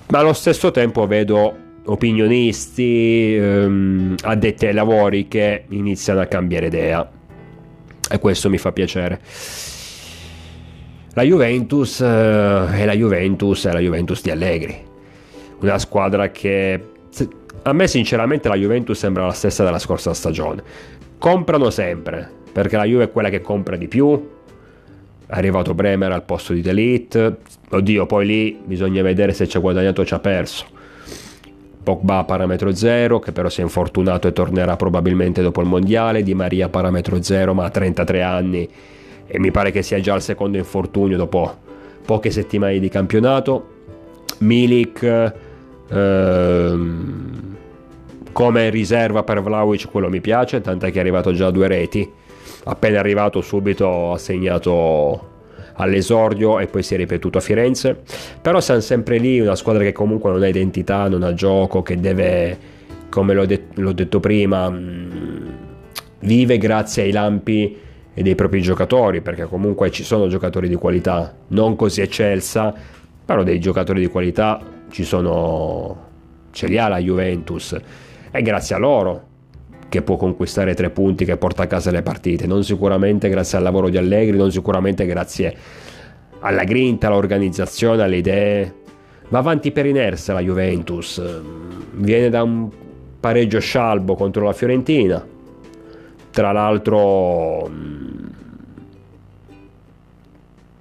Ma 0.08 0.20
allo 0.20 0.34
stesso 0.34 0.72
tempo 0.72 1.06
vedo 1.08 1.64
opinionisti 1.86 3.36
ehm, 3.36 4.16
addetti 4.22 4.66
ai 4.68 4.74
lavori 4.74 5.28
che 5.28 5.66
iniziano 5.70 6.22
a 6.22 6.26
cambiare 6.26 6.68
idea. 6.68 7.10
E 8.10 8.20
questo 8.20 8.50
mi 8.50 8.58
fa 8.58 8.72
piacere. 8.72 9.20
La 11.14 11.24
Juventus 11.24 12.02
eh, 12.02 12.06
è 12.06 12.86
la 12.86 12.94
Juventus 12.94 13.66
è 13.66 13.72
la 13.72 13.80
Juventus 13.80 14.22
di 14.22 14.32
Allegri. 14.32 14.84
Una 15.62 15.80
squadra 15.80 16.30
che 16.30 16.80
a 17.68 17.74
me 17.74 17.88
sinceramente 17.88 18.48
la 18.48 18.56
Juventus 18.56 18.98
sembra 18.98 19.26
la 19.26 19.32
stessa 19.32 19.64
della 19.64 19.80
scorsa 19.80 20.14
stagione. 20.14 20.62
Comprano 21.18 21.72
sempre, 21.72 22.30
perché 22.52 22.78
la 22.78 22.84
Juve 22.84 23.06
è 23.06 23.12
quella 23.12 23.30
che 23.30 23.42
compra 23.42 23.76
di 23.76 23.88
più. 23.88 24.30
È 25.26 25.34
arrivato 25.34 25.74
Bremer 25.74 26.12
al 26.12 26.24
posto 26.24 26.54
di 26.54 26.62
Delete. 26.62 27.38
Oddio, 27.70 28.06
poi 28.06 28.26
lì 28.28 28.60
bisogna 28.64 29.02
vedere 29.02 29.34
se 29.34 29.48
ci 29.48 29.58
ha 29.58 29.60
guadagnato 29.60 30.02
o 30.02 30.06
ci 30.06 30.14
ha 30.14 30.20
perso. 30.20 30.66
Pogba 31.82 32.24
parametro 32.24 32.72
0, 32.72 33.18
che 33.18 33.32
però 33.32 33.50
si 33.50 33.62
è 33.62 33.64
infortunato 33.64 34.28
e 34.28 34.34
tornerà 34.34 34.76
probabilmente 34.76 35.42
dopo 35.42 35.62
il 35.62 35.68
mondiale. 35.68 36.22
Di 36.22 36.36
Maria 36.36 36.70
parametro 36.70 37.20
0, 37.20 37.56
ma 37.56 37.66
ha 37.66 37.70
33 37.72 38.22
anni 38.22 38.70
e 39.26 39.40
mi 39.40 39.50
pare 39.50 39.72
che 39.72 39.82
sia 39.82 40.00
già 40.00 40.14
il 40.14 40.22
secondo 40.22 40.58
infortunio 40.58 41.18
dopo 41.18 41.58
poche 42.06 42.30
settimane 42.30 42.78
di 42.78 42.90
campionato. 42.90 43.74
Milik 44.40 45.34
ehm, 45.90 47.45
come 48.36 48.70
riserva 48.70 49.24
per 49.24 49.42
Vlaovic 49.42 49.90
quello 49.90 50.10
mi 50.10 50.20
piace, 50.20 50.60
tant'è 50.60 50.92
che 50.92 50.98
è 50.98 51.00
arrivato 51.00 51.32
già 51.32 51.48
a 51.48 51.52
due 51.52 51.70
reti. 51.70 52.12
Appena 52.66 53.00
arrivato 53.00 53.40
subito 53.40 54.12
ha 54.12 54.18
segnato 54.18 55.30
all'esordio 55.76 56.60
e 56.60 56.68
poi 56.68 56.84
si 56.84 56.96
è 56.96 56.98
ripetuto 56.98 57.38
a 57.38 57.42
Firenze. 57.42 57.98
Però 58.42 58.60
siamo 58.60 58.82
sempre 58.82 59.20
lì, 59.20 59.40
una 59.40 59.56
squadra 59.56 59.84
che 59.84 59.94
comunque 59.94 60.32
non 60.32 60.44
ha 60.44 60.48
identità, 60.48 61.08
non 61.08 61.24
ha 61.24 61.34
gioco, 61.34 61.82
che 61.82 61.98
deve, 61.98 62.58
come 63.08 63.34
l'ho, 63.34 63.46
de- 63.46 63.68
l'ho 63.76 63.94
detto 63.94 64.20
prima, 64.20 64.70
mm, 64.70 65.48
vive 66.20 66.58
grazie 66.58 67.04
ai 67.04 67.14
lampi 67.14 67.78
e 68.14 68.22
dei 68.22 68.36
propri 68.36 68.62
giocatori, 68.62 69.22
perché 69.22 69.46
comunque 69.46 69.92
ci 69.92 70.04
sono 70.04 70.28
giocatori 70.28 70.68
di 70.68 70.76
qualità, 70.76 71.34
non 71.48 71.78
così 71.78 72.02
eccelsa, 72.02 72.74
però 73.24 73.44
dei 73.44 73.62
giocatori 73.62 74.02
di 74.02 74.08
qualità 74.08 74.60
ci 74.90 75.06
sono, 75.06 76.10
ce 76.52 76.68
li 76.68 76.78
ha 76.78 76.90
la 76.90 77.00
Juventus 77.00 77.80
è 78.36 78.42
grazie 78.42 78.76
a 78.76 78.80
loro 78.80 79.34
che 79.88 80.02
può 80.02 80.18
conquistare 80.18 80.74
tre 80.74 80.90
punti 80.90 81.24
che 81.24 81.38
porta 81.38 81.64
a 81.64 81.68
casa 81.68 81.90
le 81.90 82.02
partite, 82.02 82.46
non 82.46 82.66
sicuramente 82.66 83.30
grazie 83.30 83.58
al 83.58 83.64
lavoro 83.64 83.88
di 83.88 83.96
Allegri, 83.96 84.36
non 84.36 84.52
sicuramente 84.52 85.06
grazie 85.06 85.56
alla 86.40 86.66
grinta, 86.66 87.08
all'organizzazione, 87.08 88.04
alle 88.04 88.18
idee. 88.18 88.74
Va 89.30 89.40
avanti 89.40 89.72
per 89.72 89.86
inerzia 89.86 90.34
la 90.34 90.42
Juventus, 90.42 91.22
viene 91.94 92.30
da 92.30 92.44
un 92.44 92.70
pareggio 93.22 93.60
scialbo 93.60 94.16
contro 94.16 94.44
la 94.44 94.54
Fiorentina, 94.54 95.26
tra 96.30 96.52
l'altro 96.52 97.72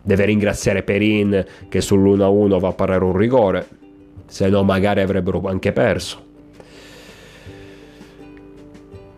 deve 0.02 0.24
ringraziare 0.24 0.82
Perin 0.82 1.46
che 1.68 1.78
sull'1-1 1.78 2.58
va 2.58 2.68
a 2.68 2.72
parare 2.72 3.04
un 3.04 3.16
rigore, 3.16 3.66
se 4.26 4.48
no 4.48 4.64
magari 4.64 5.02
avrebbero 5.02 5.40
anche 5.44 5.70
perso. 5.70 6.32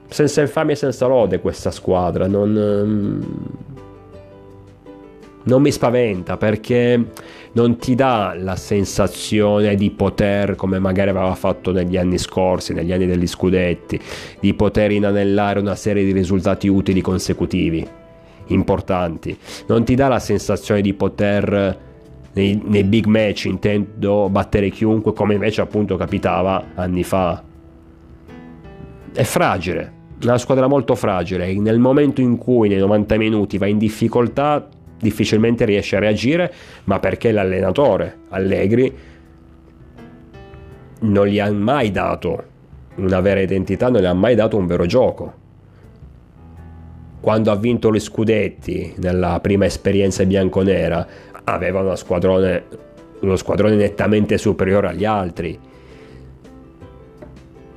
Senza 0.09 0.41
infamia 0.41 0.75
e 0.75 0.77
senza 0.77 1.07
lode 1.07 1.41
questa 1.41 1.71
squadra. 1.71 2.27
Non, 2.27 2.57
ehm, 2.57 3.27
non 5.45 5.63
mi 5.63 5.71
spaventa 5.71 6.37
perché 6.37 7.05
non 7.53 7.79
ti 7.79 7.95
dà 7.95 8.35
la 8.39 8.57
sensazione 8.57 9.75
di 9.77 9.91
poter, 9.91 10.57
come 10.57 10.79
magari 10.79 11.11
aveva 11.11 11.35
fatto 11.35 11.73
negli 11.73 11.97
anni 11.97 12.19
scorsi, 12.19 12.75
negli 12.75 12.93
anni 12.93 13.07
degli 13.07 13.27
scudetti, 13.27 13.99
di 14.41 14.53
poter 14.55 14.91
inanellare 14.91 15.59
una 15.59 15.75
serie 15.75 16.05
di 16.05 16.13
risultati 16.13 16.69
utili 16.69 17.01
consecutivi, 17.01 17.87
importanti. 18.49 19.37
Non 19.69 19.85
ti 19.85 19.95
dà 19.95 20.09
la 20.09 20.19
sensazione 20.19 20.83
di 20.83 20.93
poter 20.93 21.85
nei, 22.35 22.61
nei 22.63 22.85
big 22.85 23.07
match 23.07 23.47
intendo 23.47 24.29
battere 24.29 24.69
chiunque 24.69 25.15
come 25.15 25.35
invece 25.35 25.63
appunto 25.63 25.97
capitava 25.97 26.73
anni 26.75 27.03
fa. 27.03 27.43
È 29.13 29.23
fragile, 29.23 29.93
una 30.23 30.39
squadra 30.39 30.67
molto 30.67 30.95
fragile 30.95 31.53
nel 31.55 31.79
momento 31.79 32.21
in 32.21 32.37
cui 32.37 32.69
nei 32.69 32.79
90 32.79 33.17
minuti 33.17 33.59
va 33.59 33.67
in 33.67 33.79
difficoltà 33.79 34.67
difficilmente 34.99 35.65
riesce 35.65 35.97
a 35.97 36.01
reagire 36.01 36.53
ma 36.85 36.99
perché 36.99 37.33
l'allenatore 37.33 38.21
Allegri 38.31 38.93
non 40.99 41.27
gli 41.27 41.39
ha 41.39 41.53
mai 41.53 41.91
dato 41.91 42.55
una 42.97 43.21
vera 43.21 43.41
identità 43.41 43.89
non 43.89 44.01
gli 44.01 44.07
ha 44.07 44.15
mai 44.15 44.35
dato 44.35 44.57
un 44.57 44.67
vero 44.67 44.87
gioco. 44.87 45.45
Quando 47.21 47.51
ha 47.51 47.57
vinto 47.57 47.93
gli 47.93 47.99
scudetti 47.99 48.95
nella 48.99 49.41
prima 49.41 49.65
esperienza 49.65 50.25
bianconera 50.25 51.07
aveva 51.45 51.95
squadrone, 51.97 52.65
uno 53.21 53.37
squadrone 53.37 53.75
nettamente 53.75 54.39
superiore 54.39 54.89
agli 54.89 55.05
altri 55.05 55.59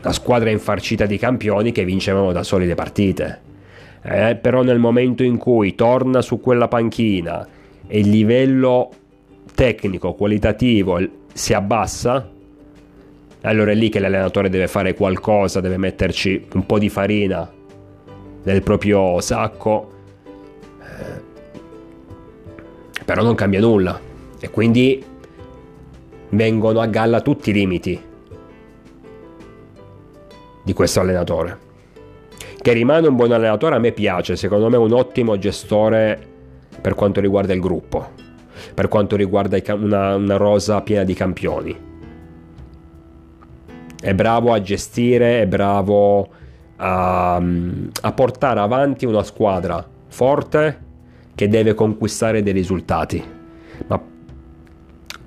la 0.02 0.12
squadra 0.14 0.50
infarcita 0.50 1.06
di 1.06 1.18
campioni 1.18 1.72
che 1.72 1.84
vincevano 1.84 2.32
da 2.32 2.44
soli 2.44 2.66
le 2.66 2.76
partite. 2.76 3.42
Eh, 4.02 4.36
però 4.36 4.64
nel 4.64 4.80
momento 4.80 5.24
in 5.24 5.38
cui 5.38 5.76
torna 5.76 6.22
su 6.22 6.40
quella 6.40 6.70
panchina 6.70 7.46
e 7.86 8.00
il 8.00 8.10
livello 8.10 8.90
tecnico, 9.54 10.14
qualitativo 10.14 11.00
si 11.34 11.54
abbassa, 11.54 12.30
allora 13.42 13.72
è 13.72 13.76
lì 13.76 13.90
che 13.90 14.00
l'allenatore 14.00 14.50
deve 14.50 14.68
fare 14.68 14.94
qualcosa, 14.94 15.60
deve 15.60 15.78
metterci 15.78 16.46
un 16.54 16.66
po' 16.66 16.80
di 16.80 16.90
farina 16.90 17.50
nel 18.44 18.64
proprio 18.64 19.20
sacco, 19.20 19.92
eh, 20.82 21.22
però 23.04 23.22
non 23.22 23.36
cambia 23.36 23.60
nulla 23.60 24.00
e 24.40 24.50
quindi 24.50 25.04
vengono 26.30 26.80
a 26.80 26.86
galla 26.86 27.20
tutti 27.22 27.50
i 27.50 27.54
limiti 27.54 28.08
di 30.70 30.74
questo 30.74 31.00
allenatore. 31.00 31.58
Che 32.62 32.74
rimane 32.74 33.08
un 33.08 33.16
buon 33.16 33.32
allenatore, 33.32 33.76
a 33.76 33.80
me 33.80 33.92
piace, 33.92 34.36
secondo 34.36 34.70
me 34.70 34.76
è 34.76 34.80
un 34.80 34.94
ottimo 34.94 35.40
gestore 35.40 36.20
per 36.80 36.94
quanto 36.94 37.20
riguarda 37.22 37.54
il 37.54 37.60
gruppo, 37.60 38.12
per 38.76 38.88
quanto 38.88 39.16
riguarda 39.16 39.58
una, 39.74 40.14
una 40.14 40.38
rosa 40.38 40.82
piena 40.82 41.04
di 41.04 41.14
campioni. 41.16 41.88
È 44.00 44.14
bravo 44.14 44.54
a 44.54 44.62
gestire, 44.62 45.42
è 45.42 45.48
bravo 45.48 46.30
a, 46.76 47.36
a 47.36 48.12
portare 48.12 48.60
avanti 48.60 49.06
una 49.06 49.24
squadra 49.24 49.84
forte 50.08 50.88
che 51.34 51.48
deve 51.48 51.74
conquistare 51.74 52.44
dei 52.44 52.54
risultati. 52.54 53.24
Ma 53.88 54.00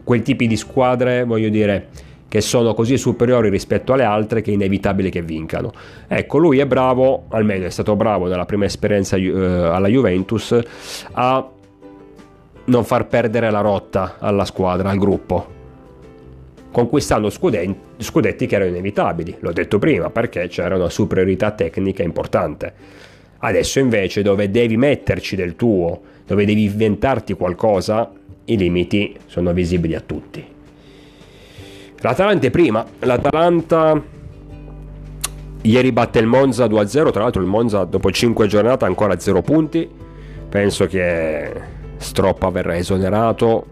quel 0.04 0.22
tipo 0.22 0.44
di 0.44 0.56
squadre, 0.56 1.24
voglio 1.24 1.48
dire, 1.48 1.88
che 2.32 2.40
sono 2.40 2.72
così 2.72 2.96
superiori 2.96 3.50
rispetto 3.50 3.92
alle 3.92 4.04
altre 4.04 4.40
che 4.40 4.52
è 4.52 4.54
inevitabile 4.54 5.10
che 5.10 5.20
vincano. 5.20 5.70
Ecco, 6.08 6.38
lui 6.38 6.60
è 6.60 6.66
bravo, 6.66 7.24
almeno 7.28 7.66
è 7.66 7.68
stato 7.68 7.94
bravo 7.94 8.26
nella 8.26 8.46
prima 8.46 8.64
esperienza 8.64 9.18
eh, 9.18 9.30
alla 9.30 9.88
Juventus, 9.88 10.58
a 11.12 11.46
non 12.64 12.84
far 12.84 13.06
perdere 13.06 13.50
la 13.50 13.60
rotta 13.60 14.16
alla 14.18 14.46
squadra, 14.46 14.88
al 14.88 14.96
gruppo, 14.96 15.46
conquistando 16.70 17.28
scudetti, 17.28 17.76
scudetti 17.98 18.46
che 18.46 18.54
erano 18.54 18.70
inevitabili, 18.70 19.36
l'ho 19.40 19.52
detto 19.52 19.78
prima, 19.78 20.08
perché 20.08 20.48
c'era 20.48 20.76
una 20.76 20.88
superiorità 20.88 21.50
tecnica 21.50 22.02
importante. 22.02 22.72
Adesso 23.40 23.78
invece 23.78 24.22
dove 24.22 24.50
devi 24.50 24.78
metterci 24.78 25.36
del 25.36 25.54
tuo, 25.54 26.00
dove 26.26 26.46
devi 26.46 26.64
inventarti 26.64 27.34
qualcosa, 27.34 28.10
i 28.46 28.56
limiti 28.56 29.14
sono 29.26 29.52
visibili 29.52 29.94
a 29.94 30.00
tutti. 30.00 30.60
L'Atalanta 32.02 32.46
è 32.48 32.50
prima, 32.50 32.84
l'Atalanta 32.98 34.00
ieri 35.62 35.92
batte 35.92 36.18
il 36.18 36.26
Monza 36.26 36.66
2-0, 36.66 37.12
tra 37.12 37.22
l'altro 37.22 37.40
il 37.40 37.46
Monza 37.46 37.84
dopo 37.84 38.10
5 38.10 38.48
giornate 38.48 38.84
ancora 38.84 39.14
a 39.14 39.18
0 39.20 39.40
punti, 39.42 39.88
penso 40.48 40.86
che 40.86 41.52
Stroppa 41.96 42.50
verrà 42.50 42.76
esonerato. 42.76 43.66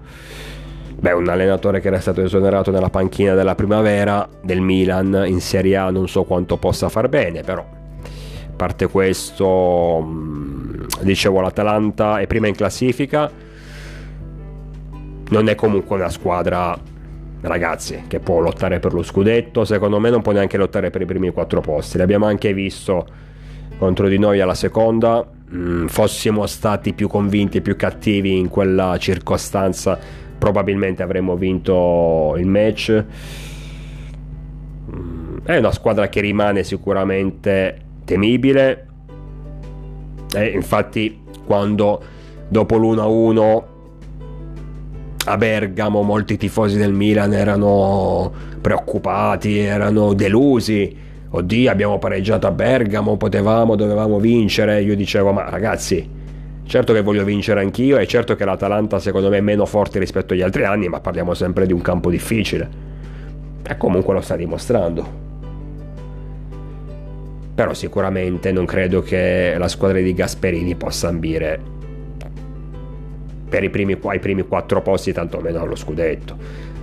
Beh, 0.94 1.12
un 1.12 1.28
allenatore 1.28 1.80
che 1.80 1.88
era 1.88 1.99
stato 1.99 2.22
esonerato 2.22 2.70
nella 2.70 2.90
panchina 2.90 3.34
della 3.34 3.56
primavera 3.56 4.28
del 4.40 4.60
Milan 4.60 5.25
in 5.26 5.40
Serie 5.40 5.76
A 5.76 5.90
non 5.90 6.06
so 6.06 6.22
quanto 6.22 6.56
possa 6.56 6.88
far 6.88 7.08
bene, 7.08 7.42
però 7.42 7.62
a 7.62 8.52
parte 8.54 8.87
questo, 8.87 10.04
mm, 10.06 10.82
dicevo, 11.00 11.40
l'Atalanta 11.40 12.20
è 12.20 12.28
prima 12.28 12.46
in 12.46 12.54
classifica, 12.54 13.28
non 15.30 15.49
è 15.49 15.54
comunque 15.56 15.96
una 15.96 16.10
squadra, 16.10 16.78
ragazzi, 17.42 18.04
che 18.06 18.20
può 18.20 18.40
lottare 18.40 18.80
per 18.80 18.92
lo 18.92 19.02
scudetto, 19.02 19.64
secondo 19.64 19.99
me 19.99 20.11
non 20.11 20.23
può 20.23 20.32
neanche 20.32 20.56
lottare 20.56 20.90
per 20.90 21.00
i 21.00 21.06
primi 21.06 21.30
quattro 21.30 21.61
posti, 21.61 21.99
l'abbiamo 21.99 22.26
anche 22.26 22.52
visto 22.52 23.06
contro 23.78 24.09
di 24.09 24.18
noi 24.18 24.40
alla 24.40 24.54
seconda, 24.54 25.26
mm, 25.54 25.87
fossimo 25.87 26.47
stati 26.47 26.92
più 26.92 27.09
convinti 27.09 27.59
e 27.59 27.61
più 27.62 27.76
cattivi 27.76 28.37
in 28.37 28.49
quella 28.49 28.97
circostanza, 28.99 29.99
probabilmente 30.38 31.02
avremmo 31.02 31.37
vinto 31.37 32.35
il 32.37 32.47
match. 32.47 33.04
Mm, 34.94 35.38
è 35.44 35.56
una 35.56 35.73
squadra 35.73 36.09
che 36.09 36.20
rimane 36.20 36.62
sicuramente 36.62 37.80
temibile. 38.04 38.87
E 40.35 40.47
infatti, 40.49 41.18
quando 41.47 42.02
dopo 42.49 42.76
l'1-1 42.76 43.70
a 45.30 45.37
Bergamo 45.37 46.02
molti 46.02 46.37
tifosi 46.37 46.76
del 46.76 46.92
Milan 46.92 47.32
erano 47.32 48.32
preoccupati, 48.60 49.58
erano 49.58 50.12
delusi 50.14 51.08
oddio 51.30 51.70
abbiamo 51.70 51.99
pareggiato 51.99 52.46
a 52.46 52.50
Bergamo, 52.50 53.16
potevamo, 53.16 53.76
dovevamo 53.76 54.18
vincere, 54.18 54.82
io 54.82 54.96
dicevo 54.96 55.32
ma 55.32 55.49
ragazzi, 55.49 56.08
certo 56.64 56.92
che 56.92 57.02
voglio 57.02 57.25
vincere 57.25 57.60
anch'io 57.60 57.99
e 57.99 58.06
certo 58.06 58.34
che 58.34 58.44
l'Atalanta 58.44 58.99
secondo 58.99 59.28
me 59.28 59.38
è 59.38 59.40
meno 59.40 59.66
forte 59.66 59.99
rispetto 59.99 60.32
agli 60.32 60.42
altri 60.42 60.64
anni, 60.64 60.88
ma 60.88 61.00
parliamo 61.00 61.34
sempre 61.34 61.66
di 61.66 61.72
un 61.72 61.82
campo 61.82 62.10
difficile. 62.10 62.88
E 63.62 63.76
comunque 63.76 64.14
lo 64.14 64.20
sta 64.20 64.37
dimostrando. 64.37 65.28
Però 67.54 67.75
sicuramente 67.75 68.50
non 68.52 68.64
credo 68.64 69.02
che 69.02 69.54
la 69.56 69.68
squadra 69.68 70.00
di 70.00 70.14
Gasperini 70.14 70.75
possa 70.75 71.08
ambire 71.08 71.78
per 73.50 73.64
i 73.64 73.69
primi, 73.69 73.99
ai 74.02 74.19
primi 74.19 74.42
quattro 74.42 74.80
posti, 74.80 75.12
tantomeno 75.12 75.61
allo 75.61 75.76
scudetto. 75.76 76.78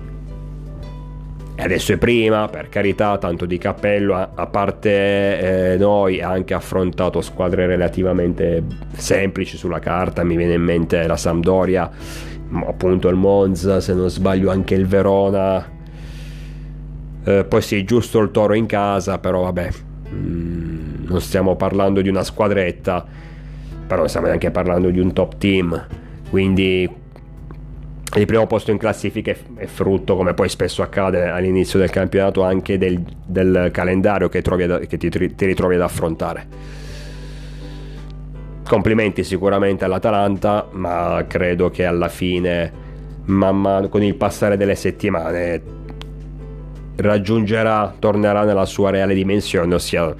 E 1.60 1.64
adesso 1.64 1.92
è 1.92 1.98
prima, 1.98 2.48
per 2.50 2.70
carità, 2.70 3.18
tanto 3.18 3.48
di 3.48 3.58
cappello, 3.58 4.14
a, 4.14 4.46
parte 4.46 5.72
eh, 5.72 5.78
noi 5.78 6.22
ha 6.22 6.30
anche 6.30 6.54
affrontato 6.54 7.20
squadre 7.22 7.66
relativamente 7.66 8.64
semplici 8.96 9.58
sulla 9.58 9.80
carta, 9.80 10.24
mi 10.24 10.38
viene 10.38 10.54
in 10.54 10.62
mente 10.62 11.08
la 11.08 11.18
Sampdoria, 11.18 11.90
appunto 12.64 13.08
il 13.08 13.16
Monza, 13.16 13.80
se 13.80 13.96
non 13.96 14.08
sbaglio 14.12 14.52
anche 14.52 14.76
il 14.76 14.86
Verona, 14.86 15.68
eh, 17.24 17.44
poi 17.44 17.62
sì, 17.64 17.84
giusto 17.84 18.20
il 18.20 18.30
Toro 18.30 18.54
in 18.54 18.68
casa, 18.68 19.18
però 19.18 19.42
vabbè, 19.42 19.70
mm, 20.14 21.06
non 21.08 21.20
stiamo 21.22 21.56
parlando 21.56 22.02
di 22.02 22.10
una 22.10 22.24
squadretta, 22.24 23.04
però 23.88 24.02
non 24.02 24.10
stiamo 24.10 24.28
neanche 24.28 24.52
parlando 24.52 24.92
di 24.92 25.00
un 25.00 25.12
top 25.12 25.38
team, 25.38 25.88
quindi 26.30 27.06
il 28.16 28.26
primo 28.26 28.48
posto 28.48 28.72
in 28.72 28.78
classifica 28.78 29.34
è 29.56 29.66
frutto, 29.66 30.16
come 30.16 30.34
poi 30.34 30.50
spesso 30.50 30.82
accade 30.82 31.28
all'inizio 31.28 31.78
del 31.78 31.90
campionato, 31.90 32.44
anche 32.44 32.78
del, 32.78 33.04
del 33.26 33.70
calendario 33.72 34.30
che, 34.30 34.40
ad, 34.40 34.88
che 34.88 34.98
ti, 34.98 35.10
ti, 35.10 35.46
ritrovi 35.46 35.76
ad 35.76 35.82
affrontare. 35.82 36.48
Complimenti 38.68 39.24
sicuramente 39.24 39.86
all'Atalanta, 39.86 40.68
ma 40.72 41.24
credo 41.28 41.70
che 41.70 41.86
alla 41.86 42.10
fine, 42.10 42.72
man 43.26 43.60
mano, 43.60 43.88
con 43.88 44.02
il 44.02 44.16
passare 44.16 44.58
delle 44.58 44.76
settimane, 44.76 45.62
raggiungerà, 46.96 47.94
tornerà 48.00 48.44
nella 48.44 48.66
sua 48.66 48.90
reale 48.90 49.14
dimensione, 49.14 49.76
ossia 49.76 50.14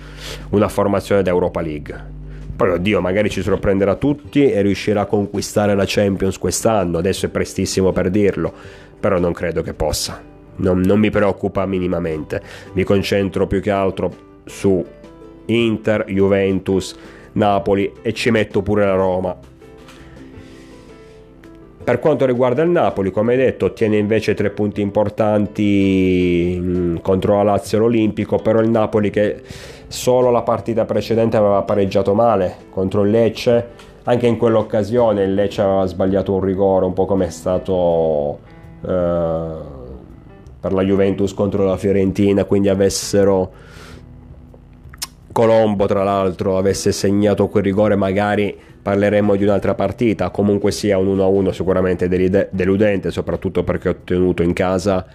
una 0.50 0.68
formazione 0.68 1.24
d'Europa 1.24 1.62
League 1.62 2.16
poi, 2.58 2.72
oddio, 2.72 3.02
magari 3.02 3.30
ci 3.30 3.44
sorprenderà 3.44 3.96
tutti 3.96 4.52
e 4.52 4.64
riuscirà 4.64 5.02
a 5.02 5.06
conquistare 5.06 5.76
la 5.76 5.84
Champions 5.86 6.40
quest'anno. 6.40 6.98
Adesso 6.98 7.28
è 7.28 7.30
prestissimo 7.30 7.92
per 7.92 8.10
dirlo, 8.10 8.52
però 9.00 9.20
non 9.20 9.32
credo 9.32 9.62
che 9.62 9.76
possa. 9.76 10.20
Non, 10.56 10.80
non 10.80 10.98
mi 10.98 11.12
preoccupa 11.12 11.68
minimamente. 11.68 12.42
Mi 12.74 12.84
concentro 12.84 13.46
più 13.46 13.62
che 13.62 13.70
altro 13.70 14.12
su 14.46 14.84
Inter, 15.46 16.06
Juventus, 16.08 16.96
Napoli 17.34 17.94
e 18.02 18.12
ci 18.14 18.32
metto 18.32 18.64
pure 18.64 18.86
la 18.86 18.96
Roma. 18.96 19.38
Per 21.84 22.00
quanto 22.00 22.26
riguarda 22.26 22.64
il 22.64 22.70
Napoli, 22.70 23.12
come 23.12 23.36
detto, 23.36 23.66
ottiene 23.66 23.98
invece 23.98 24.34
tre 24.34 24.50
punti 24.50 24.82
importanti 24.82 26.58
mm, 26.60 26.96
contro 26.98 27.36
la 27.38 27.44
Lazio 27.44 27.78
l'Olimpico, 27.78 28.38
però 28.38 28.60
il 28.62 28.70
Napoli 28.70 29.12
che 29.12 29.42
solo 29.88 30.32
la 30.32 30.42
partita 30.42 30.86
precedente 30.86 31.38
aveva 31.38 31.62
pareggiato 31.64 32.14
male 32.14 32.56
contro 32.70 33.04
il 33.04 33.12
Lecce. 33.12 33.70
Anche 34.04 34.28
in 34.28 34.38
quell'occasione 34.38 35.24
il 35.24 35.34
Lecce 35.34 35.62
aveva 35.62 35.86
sbagliato 35.86 36.34
un 36.34 36.42
rigore 36.42 36.86
un 36.86 36.94
po' 36.94 37.06
come 37.06 37.26
è 37.28 37.30
stato 37.30 38.40
eh, 38.82 39.76
per 40.60 40.74
la 40.74 40.82
Juventus 40.82 41.34
contro 41.34 41.66
la 41.66 41.78
Fiorentina 41.78 42.46
quindi 42.46 42.70
avessero 42.70 43.52
Colombo 45.32 45.86
tra 45.86 46.04
l'altro 46.04 46.58
avesse 46.58 46.92
segnato 46.92 47.48
quel 47.48 47.64
rigore 47.64 47.96
magari 47.96 48.58
parleremmo 48.82 49.36
di 49.36 49.44
un'altra 49.44 49.76
partita. 49.76 50.30
Comunque 50.30 50.72
sia 50.72 50.98
un 50.98 51.16
1-1 51.16 51.52
sicuramente 51.52 52.08
deludente 52.08 53.12
soprattutto 53.12 53.64
perché 53.64 53.90
ho 53.90 53.92
ottenuto 53.92 54.42
in 54.42 54.54
casa 54.54 55.06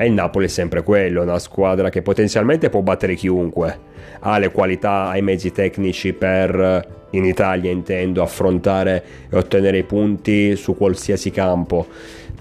e 0.00 0.06
il 0.06 0.12
Napoli 0.12 0.44
è 0.44 0.48
sempre 0.48 0.84
quello, 0.84 1.22
una 1.22 1.40
squadra 1.40 1.90
che 1.90 2.02
potenzialmente 2.02 2.70
può 2.70 2.82
battere 2.82 3.16
chiunque, 3.16 3.76
ha 4.20 4.38
le 4.38 4.52
qualità, 4.52 5.08
ha 5.08 5.16
i 5.16 5.22
mezzi 5.22 5.50
tecnici 5.50 6.12
per, 6.12 7.06
in 7.10 7.24
Italia 7.24 7.72
intendo, 7.72 8.22
affrontare 8.22 9.02
e 9.28 9.36
ottenere 9.36 9.78
i 9.78 9.82
punti 9.82 10.54
su 10.54 10.76
qualsiasi 10.76 11.32
campo, 11.32 11.84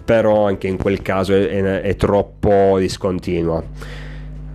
però 0.06 0.46
anche 0.46 0.68
in 0.68 0.78
quel 0.78 1.02
caso 1.02 1.34
è, 1.34 1.82
è 1.82 1.96
troppo 1.96 2.78
discontinua. 2.78 3.64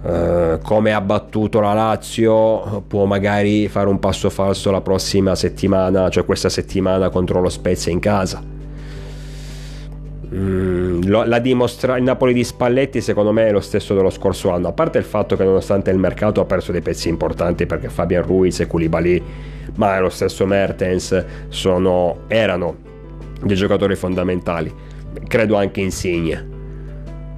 Uh, 0.03 0.59
come 0.63 0.93
ha 0.93 1.01
battuto 1.01 1.61
la 1.61 1.75
Lazio 1.75 2.83
può 2.89 3.05
magari 3.05 3.69
fare 3.69 3.89
un 3.89 4.01
passo 4.01 4.31
falso 4.31 4.71
la 4.71 4.81
prossima 4.81 5.35
settimana, 5.35 6.09
cioè 6.09 6.25
questa 6.25 6.49
settimana 6.49 7.09
contro 7.09 7.41
lo 7.41 7.49
Spezia 7.49 7.91
in 7.91 7.99
casa 7.99 8.62
Mm, 10.35 11.01
dimostra- 11.43 11.99
il 11.99 12.05
Napoli 12.05 12.33
di 12.33 12.43
Spalletti 12.43 13.03
secondo 13.03 13.33
me 13.33 13.49
è 13.49 13.53
lo 13.53 13.61
stesso 13.61 13.95
dello 13.95 14.09
scorso 14.09 14.51
anno, 14.51 14.69
a 14.69 14.73
parte 14.73 14.97
il 14.97 15.05
fatto 15.05 15.37
che 15.37 15.45
nonostante 15.45 15.91
il 15.91 15.99
mercato 15.99 16.41
ha 16.41 16.47
perso 16.47 16.73
dei 16.73 16.81
pezzi 16.81 17.11
importanti 17.11 17.67
perché 17.67 17.91
Fabian 17.91 18.23
Ruiz 18.23 18.61
e 18.61 18.67
Koulibaly, 18.67 19.23
ma 19.75 19.99
lo 20.01 20.09
stesso 20.09 20.47
Mertens 20.47 21.25
sono, 21.49 22.21
erano 22.29 22.77
dei 23.43 23.57
giocatori 23.57 23.95
fondamentali, 23.95 24.73
credo 25.27 25.57
anche 25.57 25.81
Insigne. 25.81 26.49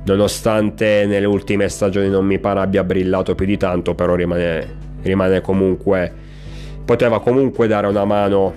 Nonostante 0.05 1.07
nelle 1.07 1.27
ultime 1.27 1.69
stagioni 1.69 2.09
non 2.09 2.27
mi 2.27 2.39
pare 2.39 2.61
abbia 2.61 2.85
brillato 2.85 3.35
più 3.35 3.47
di 3.47 3.57
tanto, 3.57 3.95
però 3.95 4.15
rimane, 4.15 4.99
rimane 5.03 5.41
comunque, 5.41 6.13
poteva 6.85 7.21
comunque 7.21 7.67
dare 7.67 7.87
una 7.89 8.05
mano 8.05 8.55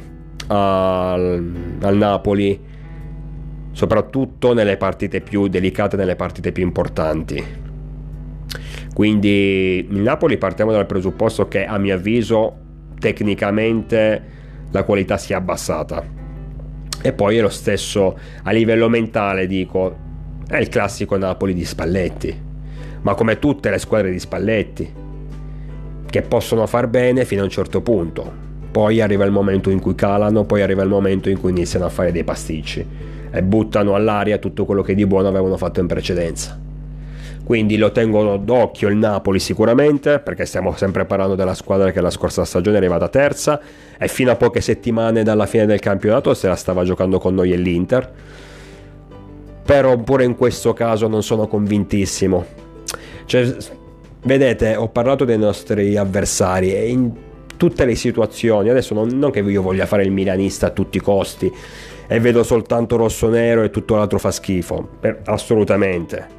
al, 0.47 1.53
al 1.81 1.95
Napoli 1.95 2.75
soprattutto 3.77 4.55
nelle 4.55 4.75
partite 4.75 5.21
più 5.21 5.47
delicate, 5.47 5.97
nelle 5.97 6.15
partite 6.15 6.51
più 6.51 6.63
importanti. 6.63 7.45
Quindi 8.91 9.85
il 9.87 9.99
Napoli 9.99 10.39
partiamo 10.39 10.71
dal 10.71 10.87
presupposto 10.87 11.47
che 11.47 11.63
a 11.63 11.77
mio 11.77 11.93
avviso 11.93 12.57
tecnicamente 12.97 14.23
la 14.71 14.81
qualità 14.81 15.17
si 15.17 15.33
è 15.33 15.35
abbassata. 15.35 16.03
E 17.03 17.13
poi 17.13 17.37
è 17.37 17.41
lo 17.41 17.49
stesso 17.49 18.17
a 18.41 18.49
livello 18.49 18.89
mentale, 18.89 19.45
dico, 19.45 19.95
è 20.47 20.57
il 20.57 20.69
classico 20.69 21.15
Napoli 21.15 21.53
di 21.53 21.63
Spalletti, 21.63 22.35
ma 23.01 23.13
come 23.13 23.37
tutte 23.37 23.69
le 23.69 23.77
squadre 23.77 24.09
di 24.09 24.17
Spalletti, 24.17 24.91
che 26.09 26.21
possono 26.23 26.65
far 26.65 26.87
bene 26.87 27.25
fino 27.25 27.41
a 27.41 27.43
un 27.43 27.51
certo 27.51 27.81
punto. 27.83 28.45
Poi 28.71 29.01
arriva 29.01 29.23
il 29.23 29.31
momento 29.31 29.69
in 29.69 29.79
cui 29.79 29.93
calano, 29.93 30.45
poi 30.45 30.63
arriva 30.63 30.81
il 30.81 30.89
momento 30.89 31.29
in 31.29 31.39
cui 31.39 31.51
iniziano 31.51 31.85
a 31.85 31.89
fare 31.89 32.11
dei 32.11 32.23
pasticci 32.23 33.15
e 33.37 33.43
buttano 33.43 33.93
all'aria 33.93 34.39
tutto 34.39 34.65
quello 34.65 34.81
che 34.81 34.95
di 34.95 35.05
buono 35.05 35.27
avevano 35.27 35.57
fatto 35.57 35.79
in 35.79 35.87
precedenza. 35.87 36.59
Quindi 37.43 37.77
lo 37.77 37.91
tengono 37.91 38.35
d'occhio 38.37 38.89
il 38.89 38.97
Napoli 38.97 39.39
sicuramente, 39.39 40.19
perché 40.19 40.45
stiamo 40.45 40.75
sempre 40.75 41.05
parlando 41.05 41.35
della 41.35 41.53
squadra 41.53 41.91
che 41.91 42.01
la 42.01 42.09
scorsa 42.09 42.43
stagione 42.43 42.75
è 42.75 42.79
arrivata 42.79 43.07
terza 43.07 43.61
e 43.97 44.07
fino 44.07 44.31
a 44.31 44.35
poche 44.35 44.59
settimane 44.59 45.23
dalla 45.23 45.45
fine 45.45 45.65
del 45.65 45.79
campionato 45.79 46.33
se 46.33 46.47
la 46.47 46.55
stava 46.55 46.83
giocando 46.83 47.19
con 47.19 47.35
noi 47.35 47.53
e 47.53 47.57
l'Inter. 47.57 48.11
Però 49.63 49.97
pure 49.97 50.25
in 50.25 50.35
questo 50.35 50.73
caso 50.73 51.07
non 51.07 51.23
sono 51.23 51.47
convintissimo. 51.47 52.45
Cioè, 53.25 53.55
vedete, 54.23 54.75
ho 54.75 54.89
parlato 54.89 55.23
dei 55.23 55.37
nostri 55.37 55.95
avversari 55.95 56.73
e 56.73 56.89
in 56.89 57.11
tutte 57.55 57.85
le 57.85 57.95
situazioni, 57.95 58.69
adesso 58.69 58.93
non, 58.93 59.07
non 59.09 59.31
che 59.31 59.39
io 59.39 59.61
voglia 59.61 59.85
fare 59.85 60.03
il 60.03 60.11
milanista 60.11 60.67
a 60.67 60.69
tutti 60.71 60.97
i 60.97 61.01
costi, 61.01 61.51
e 62.07 62.19
vedo 62.19 62.43
soltanto 62.43 62.95
rosso-nero 62.95 63.63
e 63.63 63.69
tutto 63.69 63.95
l'altro 63.95 64.17
fa 64.17 64.31
schifo. 64.31 64.87
Per, 64.99 65.21
assolutamente. 65.25 66.35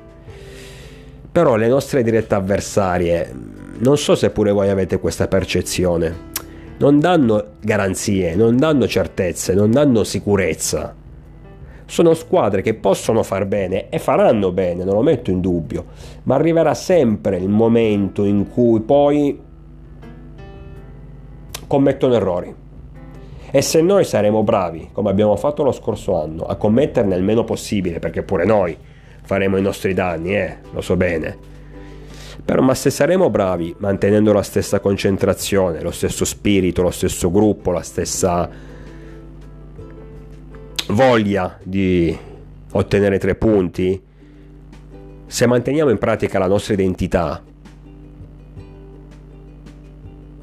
Però 1.31 1.57
le 1.57 1.69
nostre 1.69 2.03
dirette 2.03 2.35
avversarie, 2.35 3.33
non 3.79 3.99
so 3.99 4.15
se 4.15 4.31
pure 4.31 4.51
voi 4.51 4.71
avete 4.71 4.99
questa 4.99 5.29
percezione, 5.29 6.27
non 6.79 6.99
danno 6.99 7.55
garanzie, 7.61 8.35
non 8.35 8.57
danno 8.57 8.87
certezze, 8.87 9.53
non 9.55 9.71
danno 9.71 10.05
sicurezza. 10.05 10.95
Sono 11.85 12.15
squadre 12.15 12.63
che 12.63 12.75
possono 12.75 13.23
far 13.23 13.47
bene 13.47 13.89
e 13.89 13.99
faranno 13.99 14.53
bene, 14.53 14.85
non 14.85 14.95
lo 14.95 15.03
metto 15.03 15.31
in 15.31 15.41
dubbio, 15.41 15.87
ma 16.25 16.35
arriverà 16.35 16.75
sempre 16.75 17.37
il 17.37 17.49
momento 17.49 18.25
in 18.25 18.49
cui 18.49 18.81
poi 18.81 19.41
commettono 21.67 22.15
errori. 22.15 22.55
E 23.51 23.63
se 23.63 23.81
noi 23.81 24.05
saremo 24.05 24.43
bravi, 24.43 24.91
come 24.93 25.09
abbiamo 25.09 25.35
fatto 25.37 25.63
lo 25.63 25.73
scorso 25.73 26.21
anno, 26.21 26.45
a 26.45 26.57
commetterne 26.57 27.17
il 27.17 27.23
meno 27.23 27.45
possibile, 27.45 27.99
perché 27.99 28.23
pure 28.23 28.45
noi 28.45 28.77
faremo 29.23 29.57
i 29.57 29.63
nostri 29.63 29.95
danni, 29.95 30.37
eh, 30.37 30.57
lo 30.73 30.83
so 30.83 30.97
bene. 30.97 31.37
Però 32.45 32.63
ma 32.63 32.75
se 32.75 32.91
saremo 32.91 33.31
bravi 33.31 33.75
mantenendo 33.79 34.33
la 34.33 34.43
stessa 34.43 34.81
concentrazione, 34.81 35.83
lo 35.83 35.91
stesso 35.91 36.25
spirito, 36.25 36.83
lo 36.83 36.91
stesso 36.91 37.31
gruppo, 37.31 37.71
la 37.71 37.83
stessa 37.83 38.49
voglia 40.89 41.59
di 41.63 42.17
ottenere 42.73 43.19
tre 43.19 43.35
punti, 43.35 44.03
se 45.27 45.47
manteniamo 45.47 45.91
in 45.91 45.99
pratica 45.99 46.39
la 46.39 46.47
nostra 46.47 46.75
identità, 46.75 47.43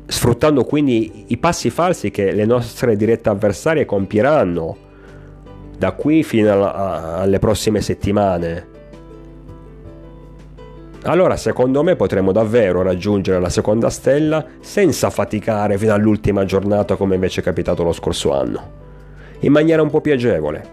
sfruttando 0.08 0.64
quindi 0.64 1.26
i 1.28 1.38
passi 1.38 1.70
falsi 1.70 2.12
che 2.12 2.32
le 2.32 2.46
nostre 2.46 2.96
dirette 2.96 3.30
avversarie 3.30 3.86
compieranno 3.86 4.78
da 5.78 5.92
qui 5.94 6.24
fino 6.24 6.52
alla, 6.52 7.18
alle 7.18 7.40
prossime 7.40 7.82
settimane. 7.82 8.74
Allora 11.04 11.38
secondo 11.38 11.84
me 11.84 11.96
potremo 11.96 12.32
davvero 12.32 12.82
raggiungere 12.82 13.40
la 13.40 13.50
seconda 13.50 13.90
stella 13.90 14.44
senza 14.60 15.10
faticare 15.10 15.78
fino 15.78 15.94
all'ultima 15.94 16.46
giornata 16.46 16.96
come 16.96 17.16
invece 17.16 17.42
è 17.42 17.44
capitato 17.44 17.84
lo 17.84 17.92
scorso 17.92 18.34
anno, 18.34 18.72
in 19.42 19.52
maniera 19.52 19.84
un 19.84 19.92
po' 19.92 20.02
più 20.02 20.14
agevole, 20.14 20.64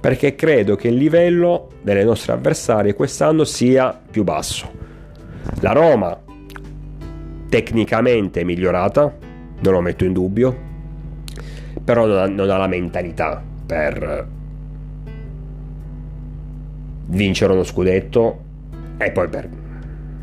perché 0.00 0.34
credo 0.34 0.74
che 0.74 0.88
il 0.88 0.94
livello 0.94 1.68
delle 1.82 2.04
nostre 2.04 2.32
avversarie 2.32 2.94
quest'anno 2.94 3.44
sia 3.44 3.98
più 4.10 4.24
basso. 4.24 4.78
La 5.60 5.72
Roma 5.72 6.18
tecnicamente 7.50 8.44
migliorata, 8.44 9.14
non 9.60 9.72
lo 9.74 9.80
metto 9.82 10.04
in 10.04 10.14
dubbio, 10.14 10.56
però 11.84 12.06
non 12.06 12.16
ha, 12.16 12.26
non 12.26 12.48
ha 12.48 12.56
la 12.56 12.68
mentalità 12.68 13.42
per 13.66 14.26
vincere 17.06 17.52
uno 17.52 17.64
scudetto 17.64 18.44
e 18.96 19.10
poi 19.10 19.28
per 19.28 19.48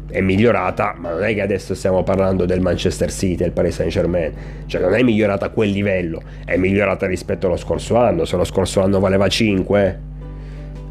è 0.10 0.22
migliorata, 0.22 0.96
ma 0.98 1.12
non 1.12 1.24
è 1.24 1.34
che 1.34 1.42
adesso 1.42 1.76
stiamo 1.76 2.02
parlando 2.02 2.46
del 2.46 2.62
Manchester 2.62 3.12
City, 3.12 3.36
del 3.36 3.52
Paris 3.52 3.76
Saint 3.76 3.92
Germain, 3.92 4.34
cioè 4.66 4.80
non 4.80 4.94
è 4.94 5.04
migliorata 5.04 5.48
a 5.48 5.50
quel 5.50 5.70
livello, 5.70 6.22
è 6.46 6.56
migliorata 6.56 7.06
rispetto 7.06 7.48
allo 7.48 7.58
scorso 7.58 7.98
anno, 7.98 8.24
se 8.24 8.38
lo 8.38 8.46
scorso 8.46 8.82
anno 8.82 9.02
valeva 9.02 9.28
5, 9.28 10.00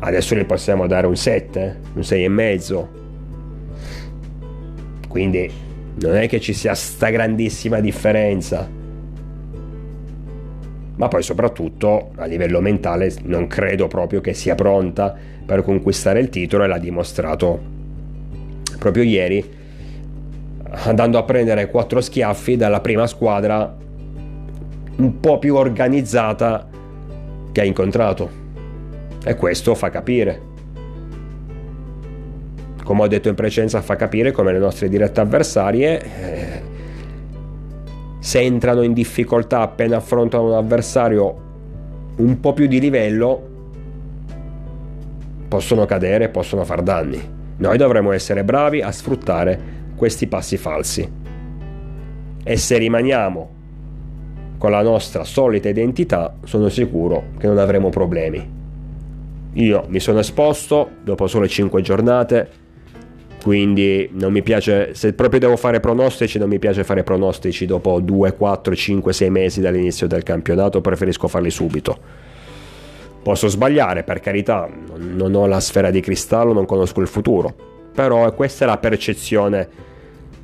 adesso 0.00 0.34
gli 0.34 0.44
possiamo 0.44 0.86
dare 0.86 1.06
un 1.06 1.16
7, 1.16 1.80
un 1.94 2.02
6,5. 2.02 2.86
Quindi 5.08 5.50
non 5.98 6.16
è 6.16 6.28
che 6.28 6.40
ci 6.40 6.52
sia 6.52 6.74
sta 6.74 7.08
grandissima 7.08 7.80
differenza. 7.80 8.68
Ma 10.96 11.08
poi 11.08 11.22
soprattutto 11.22 12.10
a 12.16 12.24
livello 12.24 12.60
mentale 12.60 13.14
non 13.24 13.46
credo 13.46 13.86
proprio 13.86 14.20
che 14.20 14.34
sia 14.34 14.54
pronta 14.54 15.14
per 15.44 15.62
conquistare 15.62 16.20
il 16.20 16.30
titolo 16.30 16.64
e 16.64 16.66
l'ha 16.66 16.78
dimostrato 16.78 17.74
proprio 18.78 19.02
ieri 19.04 19.54
andando 20.84 21.18
a 21.18 21.22
prendere 21.22 21.70
quattro 21.70 22.00
schiaffi 22.00 22.56
dalla 22.56 22.80
prima 22.80 23.06
squadra 23.06 23.76
un 24.96 25.20
po' 25.20 25.38
più 25.38 25.54
organizzata 25.54 26.68
che 27.52 27.60
ha 27.60 27.64
incontrato. 27.64 28.44
E 29.24 29.34
questo 29.34 29.74
fa 29.74 29.90
capire 29.90 30.54
come 32.86 33.02
ho 33.02 33.08
detto 33.08 33.28
in 33.28 33.34
precedenza, 33.34 33.82
fa 33.82 33.96
capire 33.96 34.30
come 34.30 34.52
le 34.52 34.60
nostre 34.60 34.88
dirette 34.88 35.20
avversarie, 35.20 36.02
eh, 36.02 36.62
se 38.20 38.38
entrano 38.38 38.82
in 38.82 38.92
difficoltà 38.92 39.60
appena 39.60 39.96
affrontano 39.96 40.44
un 40.44 40.54
avversario 40.54 41.42
un 42.18 42.38
po' 42.38 42.52
più 42.52 42.68
di 42.68 42.78
livello, 42.78 43.48
possono 45.48 45.84
cadere, 45.84 46.28
possono 46.28 46.62
far 46.62 46.82
danni. 46.82 47.20
Noi 47.56 47.76
dovremmo 47.76 48.12
essere 48.12 48.44
bravi 48.44 48.80
a 48.82 48.92
sfruttare 48.92 49.58
questi 49.96 50.28
passi 50.28 50.56
falsi. 50.56 51.10
E 52.44 52.56
se 52.56 52.78
rimaniamo 52.78 53.50
con 54.58 54.70
la 54.70 54.82
nostra 54.82 55.24
solita 55.24 55.68
identità, 55.68 56.36
sono 56.44 56.68
sicuro 56.68 57.30
che 57.36 57.48
non 57.48 57.58
avremo 57.58 57.88
problemi. 57.88 58.54
Io 59.54 59.84
mi 59.88 59.98
sono 59.98 60.20
esposto 60.20 60.88
dopo 61.02 61.26
sole 61.26 61.48
5 61.48 61.82
giornate 61.82 62.64
quindi 63.46 64.10
non 64.14 64.32
mi 64.32 64.42
piace, 64.42 64.92
se 64.96 65.12
proprio 65.12 65.38
devo 65.38 65.56
fare 65.56 65.78
pronostici, 65.78 66.36
non 66.36 66.48
mi 66.48 66.58
piace 66.58 66.82
fare 66.82 67.04
pronostici 67.04 67.64
dopo 67.64 68.00
2, 68.00 68.32
4, 68.32 68.74
5, 68.74 69.12
6 69.12 69.30
mesi 69.30 69.60
dall'inizio 69.60 70.08
del 70.08 70.24
campionato, 70.24 70.80
preferisco 70.80 71.28
farli 71.28 71.52
subito. 71.52 71.96
Posso 73.22 73.46
sbagliare, 73.46 74.02
per 74.02 74.18
carità, 74.18 74.68
non 74.96 75.32
ho 75.36 75.46
la 75.46 75.60
sfera 75.60 75.92
di 75.92 76.00
cristallo, 76.00 76.52
non 76.52 76.66
conosco 76.66 77.00
il 77.00 77.06
futuro, 77.06 77.54
però 77.94 78.34
questa 78.34 78.64
è 78.64 78.66
la 78.66 78.78
percezione 78.78 79.68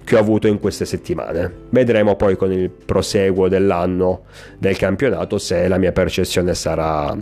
che 0.05 0.15
ho 0.15 0.21
avuto 0.21 0.47
in 0.47 0.61
queste 0.61 0.85
settimane. 0.85 1.53
Vedremo 1.71 2.15
poi 2.15 2.37
con 2.37 2.53
il 2.53 2.71
proseguo 2.71 3.49
dell'anno 3.49 4.27
del 4.59 4.77
campionato 4.77 5.39
se 5.39 5.67
la 5.67 5.77
mia 5.77 5.91
percezione 5.91 6.55
sarà 6.55 7.17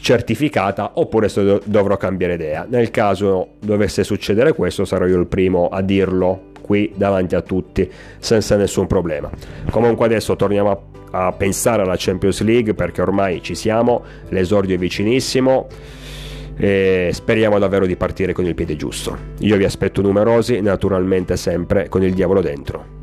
certificata 0.00 0.92
oppure 0.94 1.28
se 1.28 1.60
dovrò 1.64 1.96
cambiare 1.96 2.34
idea. 2.34 2.66
Nel 2.68 2.90
caso 2.90 3.52
dovesse 3.60 4.04
succedere 4.04 4.52
questo 4.52 4.84
sarò 4.84 5.06
io 5.06 5.18
il 5.18 5.26
primo 5.26 5.68
a 5.68 5.82
dirlo 5.82 6.48
qui 6.60 6.92
davanti 6.94 7.34
a 7.34 7.40
tutti 7.40 7.90
senza 8.18 8.56
nessun 8.56 8.86
problema. 8.86 9.30
Comunque 9.70 10.06
adesso 10.06 10.36
torniamo 10.36 10.70
a, 11.10 11.26
a 11.26 11.32
pensare 11.32 11.82
alla 11.82 11.96
Champions 11.96 12.40
League 12.42 12.74
perché 12.74 13.02
ormai 13.02 13.42
ci 13.42 13.54
siamo, 13.54 14.04
l'esordio 14.28 14.76
è 14.76 14.78
vicinissimo 14.78 15.66
e 16.56 17.10
speriamo 17.12 17.58
davvero 17.58 17.86
di 17.86 17.96
partire 17.96 18.32
con 18.32 18.44
il 18.44 18.54
piede 18.54 18.76
giusto. 18.76 19.16
Io 19.38 19.56
vi 19.56 19.64
aspetto 19.64 20.02
numerosi, 20.02 20.60
naturalmente 20.60 21.36
sempre 21.36 21.88
con 21.88 22.02
il 22.02 22.14
diavolo 22.14 22.40
dentro. 22.40 22.99